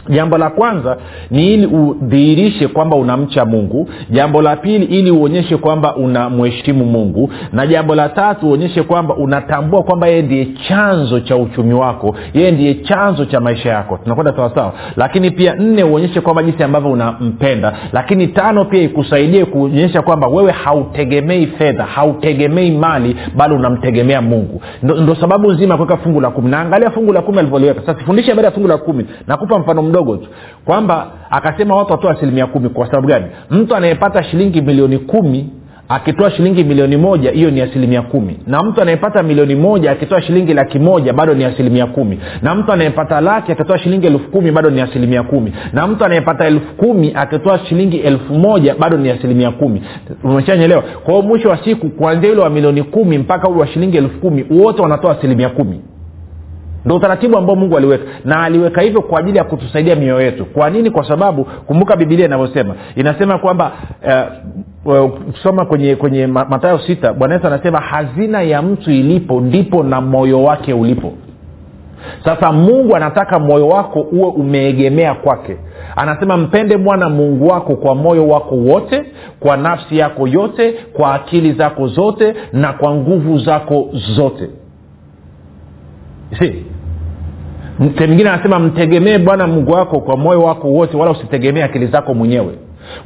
jambo 0.09 0.39
la 0.39 0.51
kwanza 0.51 0.97
ni 1.31 1.55
ili 1.55 1.67
udhihirishe 1.67 2.69
kwamba 2.69 2.97
unamcha 2.97 3.45
mungu. 3.45 3.89
Jambo 4.11 4.43
la 4.43 4.57
pili 4.57 4.85
ili 4.85 5.11
uonyeshe 5.11 5.57
kwamba 5.57 5.97
unamheshimu 5.97 6.85
mungu. 6.85 7.31
Na 7.53 7.67
jambo 7.67 7.95
la 7.95 8.09
tatu 8.09 8.49
uonyeshe 8.49 8.83
kwamba 8.83 9.15
unatambua 9.17 9.83
kwamba 9.83 10.07
yeye 10.07 10.23
ndiye 10.23 10.47
chanzo 10.69 11.21
cha 11.21 11.37
uchumi 11.37 11.75
wako. 11.75 12.15
Yeye 12.35 12.51
ndiye 12.51 12.75
chanzo 12.75 13.25
cha 13.25 13.41
maisha 13.41 13.69
yako. 13.71 13.99
Tunakwenda 14.03 14.33
sawasawa 14.37 14.73
lakini 14.97 15.31
pia 15.31 15.55
nne 15.55 15.85
uonyeshe 15.85 16.21
kwamba 16.21 16.43
jinsi 16.43 16.63
ambavyo 16.63 16.91
unampenda. 16.91 17.73
Lakini 17.93 18.27
tano 18.27 18.65
pia 18.65 18.83
ikusaidie 18.83 19.45
kuonyesha 19.45 20.03
kwamba 20.03 20.29
wewe 20.29 20.53
hautegemei 20.53 21.47
fedha 21.47 21.85
hautegemei 21.85 22.71
mali 22.71 23.17
bali 23.37 23.55
unamtegemea 23.55 24.23
mungu. 24.23 24.63
Ndo, 24.83 24.95
ndo 24.95 25.15
sababu 25.15 25.53
nzima 25.53 25.77
kuweka 25.77 25.97
fungu 25.97 26.21
la 26.21 26.31
kumi. 26.31 26.51
Naangalia 26.51 26.91
fungu 26.91 27.13
la 27.13 27.23
kumi 27.23 27.39
alivyoliweka. 27.39 27.81
Sasa 27.81 27.99
sifundishe 27.99 28.35
baada 28.35 28.49
ya 28.49 28.53
fungu 28.55 28.69
la 28.69 28.77
kumi. 28.79 29.07
Nakupa 29.27 29.59
mfano 29.59 29.83
mdogo 29.91 30.17
tu. 30.17 30.29
Kwamba 30.65 31.07
akasema 31.31 31.77
watu 31.77 31.93
watoa 31.93 32.11
asilimia 32.13 32.47
kumi. 32.47 32.69
Kwa 32.69 32.87
sababu 32.87 33.09
gani? 33.09 33.27
Mtu 33.51 33.77
anayepata 33.77 34.23
shilingi 34.23 34.61
milioni 34.63 34.99
kumi 34.99 35.51
akitoa 35.89 36.31
shilingi 36.31 36.65
milioni 36.65 36.97
moja 36.97 37.31
hiyo 37.31 37.51
ni 37.51 37.61
asilimia 37.61 38.03
kumi. 38.03 38.39
Na 38.47 38.63
mtu 38.63 38.83
anayepata 38.83 39.23
milioni 39.23 39.55
moja 39.55 39.91
akitoa 39.91 40.23
shilingi 40.23 40.55
laki 40.55 40.79
moja 40.79 41.13
bado 41.13 41.35
ni 41.35 41.45
asilimia 41.45 41.87
kumi. 41.87 42.19
Na 42.43 42.55
mtu 42.55 42.73
anayepata 42.73 43.21
laki 43.21 43.53
akitoa 43.53 43.79
shilingi 43.79 44.07
elfu 44.07 44.31
kumi 44.31 44.51
bado 44.51 44.71
ni 44.71 44.81
asilimia 44.81 45.23
kumi. 45.23 45.53
Na 45.73 45.87
mtu 45.87 46.05
anayepata 46.05 46.47
elfu 46.47 46.75
kumi 46.75 47.13
akitoa 47.15 47.59
shilingi 47.59 47.97
elfu 47.97 48.35
moja 48.35 48.75
bado 48.75 48.97
ni 48.97 49.11
asilimia 49.11 49.51
kumi. 49.51 49.83
Umeshanyelewa 50.25 50.83
kwa 50.83 51.15
hiyo 51.15 51.27
mwisho 51.27 51.49
wa 51.49 51.65
siku 51.65 51.89
kuanzia 51.89 52.33
ule 52.33 52.41
wa 52.41 52.51
milioni 52.51 52.83
kumi 52.83 53.19
mpaka 53.19 53.49
ule 53.49 53.61
wa 53.61 53.67
shilingi 53.67 53.97
elfu 53.97 54.19
kumi 54.21 54.45
wote 54.51 54.83
wanatoa 54.83 55.19
asilimia 55.19 55.49
kumi 55.49 55.81
ndo 56.85 56.97
utaratibu 56.97 57.39
ambao 57.39 57.57
mungu 57.57 57.77
aliweka. 57.77 58.05
Na 58.25 58.43
aliweka 58.43 58.81
hivyo 58.81 59.03
kwa 59.03 59.21
ajili 59.21 59.39
ya 59.39 59.45
kutusaidia 59.45 59.97
mioyo 59.97 60.21
yetu. 60.21 60.45
Kwa 60.45 60.71
nini? 60.71 60.91
Kwa 60.91 61.09
sababu 61.09 61.45
kumbuka 61.45 61.97
bibilia 61.97 62.27
inavyosema. 62.27 62.75
Inasema 62.97 63.39
kwamba 63.39 63.73
ukisoma 65.29 65.63
uh, 65.63 65.69
kwenye 65.69 65.97
kwenye 65.97 66.27
matayo 66.27 66.79
sita 66.79 67.13
bwana 67.13 67.35
yesu 67.35 67.47
anasema 67.47 67.81
hazina 67.81 68.43
ya 68.43 68.63
mtu 68.63 68.91
ilipo 68.91 69.41
ndipo 69.41 69.83
na 69.83 70.01
moyo 70.01 70.43
wake 70.43 70.73
ulipo. 70.73 71.13
Sasa 72.25 72.53
mungu 72.53 72.97
anataka 72.97 73.39
moyo 73.39 73.69
wako 73.69 74.01
uwe 74.01 74.29
umeegemea 74.29 75.15
kwake. 75.15 75.57
Anasema 75.97 76.37
mpende 76.37 76.77
bwana 76.77 77.09
mungu 77.09 77.47
wako 77.49 77.77
kwa 77.77 77.95
moyo 77.95 78.29
wako 78.29 78.55
wote 78.55 79.05
kwa 79.41 79.57
nafsi 79.57 79.99
yako 79.99 80.29
yote 80.29 80.73
kwa 80.93 81.15
akili 81.15 81.53
zako 81.53 81.87
zote 81.87 82.35
na 82.53 82.73
kwa 82.73 82.95
nguvu 82.95 83.39
zako 83.39 83.89
zote. 84.17 84.51
Si 86.39 86.65
mwingine 87.81 88.31
anasema 88.31 88.59
mtegemee 88.59 89.19
bwana 89.19 89.47
mungu 89.47 89.73
wako 89.73 90.01
kwa 90.01 90.17
moyo 90.17 90.43
wako 90.43 90.69
wote 90.69 90.97
wala 90.97 91.11
usitegemee 91.13 91.63
akili 91.63 91.87
zako 91.87 92.15
mwenyewe. 92.15 92.55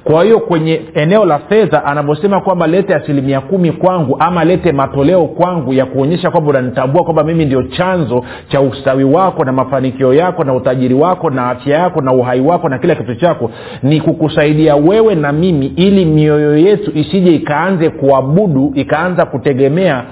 Kwa 0.05 0.25
hiyo 0.25 0.41
kwenye 0.41 0.81
eneo 0.95 1.25
la 1.25 1.39
fedha 1.39 1.85
anavyosema 1.85 2.41
kwamba 2.41 2.67
lete 2.67 2.95
asilimia 2.95 3.41
kumi 3.41 3.73
kwangu 3.73 4.17
ama 4.21 4.45
lete 4.45 4.73
matoleo 4.73 5.27
kwangu 5.27 5.73
ya 5.73 5.87
kuonyesha 5.87 6.31
kwamba 6.31 6.51
unanitambua 6.51 7.05
kwamba 7.05 7.25
mimi 7.25 7.45
ndio 7.45 7.63
chanzo 7.63 8.25
cha 8.49 8.61
ustawi 8.61 9.05
wako 9.05 9.45
na 9.45 9.53
mafanikio 9.53 10.15
yako 10.15 10.45
na 10.45 10.55
utajiri 10.55 10.95
wako 10.95 11.31
na 11.31 11.51
afya 11.51 11.79
yako 11.79 12.01
na 12.01 12.13
uhai 12.13 12.41
wako 12.41 12.69
na 12.69 12.79
kila 12.79 12.95
kitu 12.95 13.15
chako 13.15 13.51
ni 13.83 14.01
kukusaidia 14.01 14.77
wewe 14.77 15.15
na 15.15 15.33
mimi 15.33 15.67
ili 15.67 16.05
mioyo 16.05 16.57
yetu 16.57 16.99
isije 16.99 17.35
ikaanze 17.35 17.91
kuabudu 17.91 18.73
ikaanza 18.75 19.27
kutegemea 19.27 20.05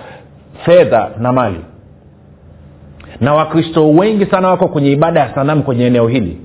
fedha 0.64 1.08
na 1.18 1.32
mali 1.32 1.60
na 3.22 3.34
wakristo 3.34 3.90
wengi 3.90 4.26
sana 4.26 4.48
wako 4.48 4.68
kwenye 4.68 4.90
ibada 4.92 5.20
ya 5.20 5.34
sanamu 5.34 5.62
kwenye 5.62 5.86
eneo 5.86 6.08
hili. 6.08 6.38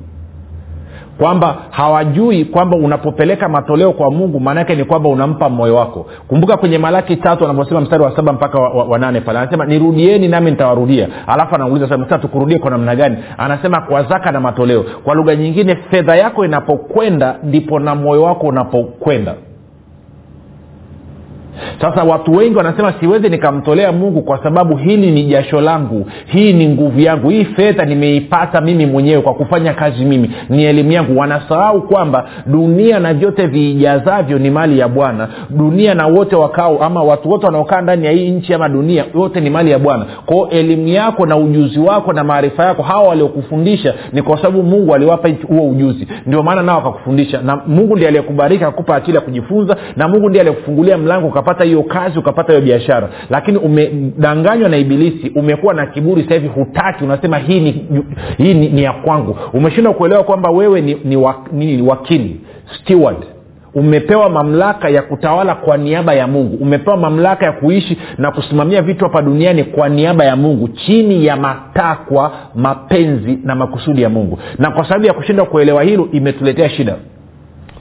Kwamba 1.18 1.56
hawajui 1.70 2.46
kwamba 2.46 2.78
unapopeleka 2.78 3.50
matoleo 3.50 3.92
kwa 3.92 4.12
mungu 4.12 4.40
maanaake 4.40 4.76
ni 4.76 4.84
kwamba 4.84 5.10
unampa 5.10 5.50
moyo 5.50 5.76
wako. 5.76 6.06
Kumbuka 6.28 6.58
kwenye 6.58 6.78
malaki 6.78 7.16
tatu 7.16 7.46
anavyosema 7.46 7.82
mstari 7.82 8.04
wa 8.04 8.16
saba 8.16 8.34
mpaka 8.34 8.60
wa, 8.60 8.70
wa, 8.70 8.84
wa 8.84 9.00
nane 9.00 9.22
pale 9.22 9.40
anasema 9.40 9.66
nirudieni 9.66 10.28
nami 10.28 10.52
nitawarudia. 10.52 11.08
Alafu 11.28 11.56
anauliza 11.56 11.90
sasa 11.90 12.18
tukurudie 12.18 12.60
kwa 12.60 12.72
namna 12.72 12.96
gani? 12.96 13.18
Anasema 13.38 13.82
kwa 13.82 14.04
zaka 14.04 14.32
na 14.32 14.40
matoleo. 14.40 14.84
Kwa 15.04 15.16
lugha 15.16 15.36
nyingine 15.36 15.76
fedha 15.76 16.16
yako 16.16 16.46
inapokwenda 16.46 17.36
ndipo 17.44 17.80
na 17.80 17.96
moyo 17.96 18.24
wako 18.24 18.48
unapokwenda 18.48 19.34
sasa 21.82 22.04
watu 22.04 22.32
wengi 22.32 22.58
wanasema 22.58 22.94
siwezi 23.00 23.30
nikamtolea 23.30 23.92
mungu 23.92 24.22
kwa 24.22 24.44
sababu 24.44 24.76
hili 24.78 25.12
ni 25.12 25.24
jasho 25.24 25.62
langu 25.62 26.06
hii 26.26 26.54
ni 26.54 26.68
nguvu 26.68 27.00
yangu 27.00 27.30
hii 27.30 27.46
fedha 27.46 27.86
nimeipata 27.86 28.62
mimi 28.62 28.86
mwenyewe 28.86 29.22
kwa 29.22 29.34
kufanya 29.34 29.74
kazi 29.74 30.06
mimi 30.06 30.32
ni 30.50 30.64
elimu 30.66 30.92
yangu. 30.92 31.20
Wanasahau 31.20 31.82
kwamba 31.82 32.26
dunia 32.46 33.00
na 33.00 33.14
vyote 33.14 33.48
viijazavyo 33.48 34.40
ni 34.40 34.50
mali 34.50 34.80
ya 34.80 34.88
bwana. 34.88 35.28
Dunia 35.50 35.94
na 35.94 36.08
wote 36.08 36.36
wakao 36.36 36.84
ama 36.84 37.04
watu 37.04 37.30
wote 37.30 37.46
wanaokaa 37.46 37.82
ndani 37.82 38.06
ya 38.06 38.12
hii 38.12 38.30
nchi 38.32 38.54
ama 38.54 38.70
dunia 38.70 39.06
yote 39.16 39.40
ni 39.42 39.50
mali 39.50 39.72
ya 39.72 39.80
bwana. 39.80 40.06
Kwao 40.26 40.50
elimu 40.50 40.88
yako 40.88 41.26
na 41.26 41.38
ujuzi 41.38 41.80
wako 41.80 42.14
na 42.14 42.24
maarifa 42.24 42.66
yako 42.66 42.84
hawa 42.84 43.08
waliokufundisha 43.10 43.94
ni 44.14 44.22
kwa 44.22 44.38
sababu 44.38 44.64
mungu 44.64 44.96
aliwapa 44.96 45.30
huo 45.48 45.70
ujuzi. 45.70 46.08
Ndio 46.26 46.44
maana 46.44 46.64
nao 46.64 46.78
akakufundisha 46.80 47.42
na 47.42 47.62
mungu 47.68 47.94
ndiye 47.96 48.08
aliyekubariki 48.08 48.64
akupa 48.64 48.96
akili 48.96 49.16
ya 49.16 49.22
kujifunza 49.22 49.78
na 49.96 50.08
mungu 50.08 50.30
ndiye 50.30 50.42
aliyekufungulia 50.42 50.98
mlango 50.98 51.28
ukapata 51.48 51.64
hiyo 51.66 51.84
kazi 51.84 52.20
ukapata 52.20 52.54
hiyo 52.54 52.66
biashara. 52.66 53.10
Lakini 53.30 53.58
umedanganywa 53.58 54.70
na 54.70 54.78
ibilisi 54.78 55.32
umekuwa 55.36 55.74
na 55.74 55.86
kiburi 55.86 56.24
sasa 56.24 56.36
hivi 56.36 56.48
hutaki. 56.48 57.04
Unasema 57.04 57.38
hii 57.38 57.60
ni, 57.60 57.86
hii 58.38 58.54
ni, 58.54 58.70
ni 58.70 58.84
ya 58.84 58.94
kwangu. 58.94 59.38
Umeshindwa 59.54 59.94
kuelewa 59.94 60.24
kwamba 60.24 60.50
wewe 60.50 60.82
ni, 60.82 60.98
ni, 61.04 61.16
wa, 61.16 61.36
ni, 61.52 61.82
wakili 61.82 62.42
steward. 62.82 63.18
Umepewa 63.76 64.30
mamlaka 64.30 64.90
ya 64.90 65.02
kutawala 65.02 65.56
kwa 65.56 65.78
niaba 65.78 66.14
ya 66.14 66.28
mungu. 66.28 66.58
Umepewa 66.64 66.98
mamlaka 66.98 67.46
ya 67.46 67.52
kuishi 67.52 67.98
na 68.18 68.32
kusimamia 68.32 68.82
vitu 68.82 69.04
hapa 69.06 69.22
duniani 69.22 69.64
kwa 69.64 69.90
niaba 69.90 70.26
ya 70.26 70.36
mungu 70.36 70.68
chini 70.68 71.26
ya 71.26 71.36
matakwa 71.36 72.32
mapenzi 72.56 73.40
na 73.44 73.56
makusudi 73.56 74.02
ya 74.02 74.10
mungu. 74.10 74.40
Na 74.58 74.72
kwa 74.72 74.84
sababu 74.88 75.06
ya 75.06 75.14
kushindwa 75.14 75.46
kuelewa 75.46 75.84
hilo 75.84 76.10
imetuletea 76.12 76.70
shida. 76.70 76.96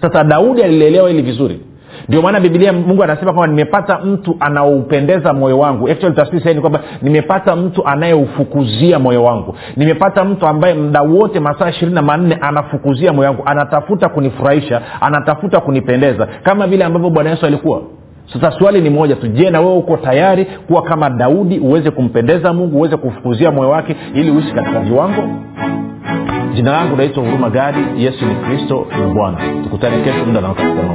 Sasa 0.01 0.25
daudi 0.25 0.63
alilielewa 0.63 1.09
hili 1.09 1.23
vizuri 1.23 1.61
ndio 2.09 2.23
maana 2.23 2.41
bibilia 2.41 2.73
mungu 2.73 3.03
anasema 3.03 3.33
kwamba 3.33 3.47
nimepata 3.47 3.99
mtu 3.99 4.37
anaoupendeza 4.41 5.33
moyo 5.33 5.59
wangu. 5.59 5.89
Tafsiri 6.17 6.61
kwamba 6.61 6.81
nimepata 7.03 7.57
mtu 7.57 7.87
anayeufukuzia 7.87 8.99
moyo 8.99 9.25
wangu. 9.25 9.55
Nimepata 9.77 10.25
mtu 10.25 10.47
ambaye 10.47 10.75
mda 10.75 11.03
wote 11.03 11.41
masaa 11.41 11.71
ishirini 11.71 11.95
na 11.95 12.03
manne 12.03 12.39
anafukuzia 12.41 13.13
moyo 13.13 13.29
wangu. 13.29 13.43
Anatafuta 13.47 14.09
kunifurahisha 14.09 14.83
anatafuta 15.01 15.61
kunipendeza. 15.61 16.29
Kama 16.43 16.67
vile 16.67 16.85
ambavyo 16.85 17.11
bwana 17.11 17.31
yesu 17.31 17.47
alikuwa. 17.47 17.83
Sasa 18.33 18.51
swali 18.59 18.81
ni 18.81 18.91
moja 18.91 19.17
tu. 19.17 19.27
Je 19.29 19.51
na 19.51 19.61
wewe 19.61 19.73
uko 19.77 19.97
tayari 19.97 20.45
kuwa 20.45 20.83
kama 20.83 21.11
daudi 21.11 21.59
uweze 21.59 21.91
kumpendeza 21.91 22.53
mungu 22.53 22.79
uweze 22.79 22.97
kufukuzia 22.97 23.51
moyo 23.51 23.71
wake 23.71 23.97
ili 24.15 24.31
uishi 24.31 24.53
katika 24.53 24.81
viwango? 24.81 25.23
Jina 26.55 26.73
langu 26.73 26.97
naitwa 26.97 27.25
huruma 27.25 27.51
gadi. 27.51 27.79
Yesu 27.97 28.25
ni 28.27 28.35
kristo 28.35 28.87
ni 29.07 29.15
bwana. 29.15 29.39
Tukutane 29.65 30.03
kesho 30.05 30.25
muda 30.27 30.41
na 30.41 30.49
wakati 30.49 30.69
kama 30.69 30.95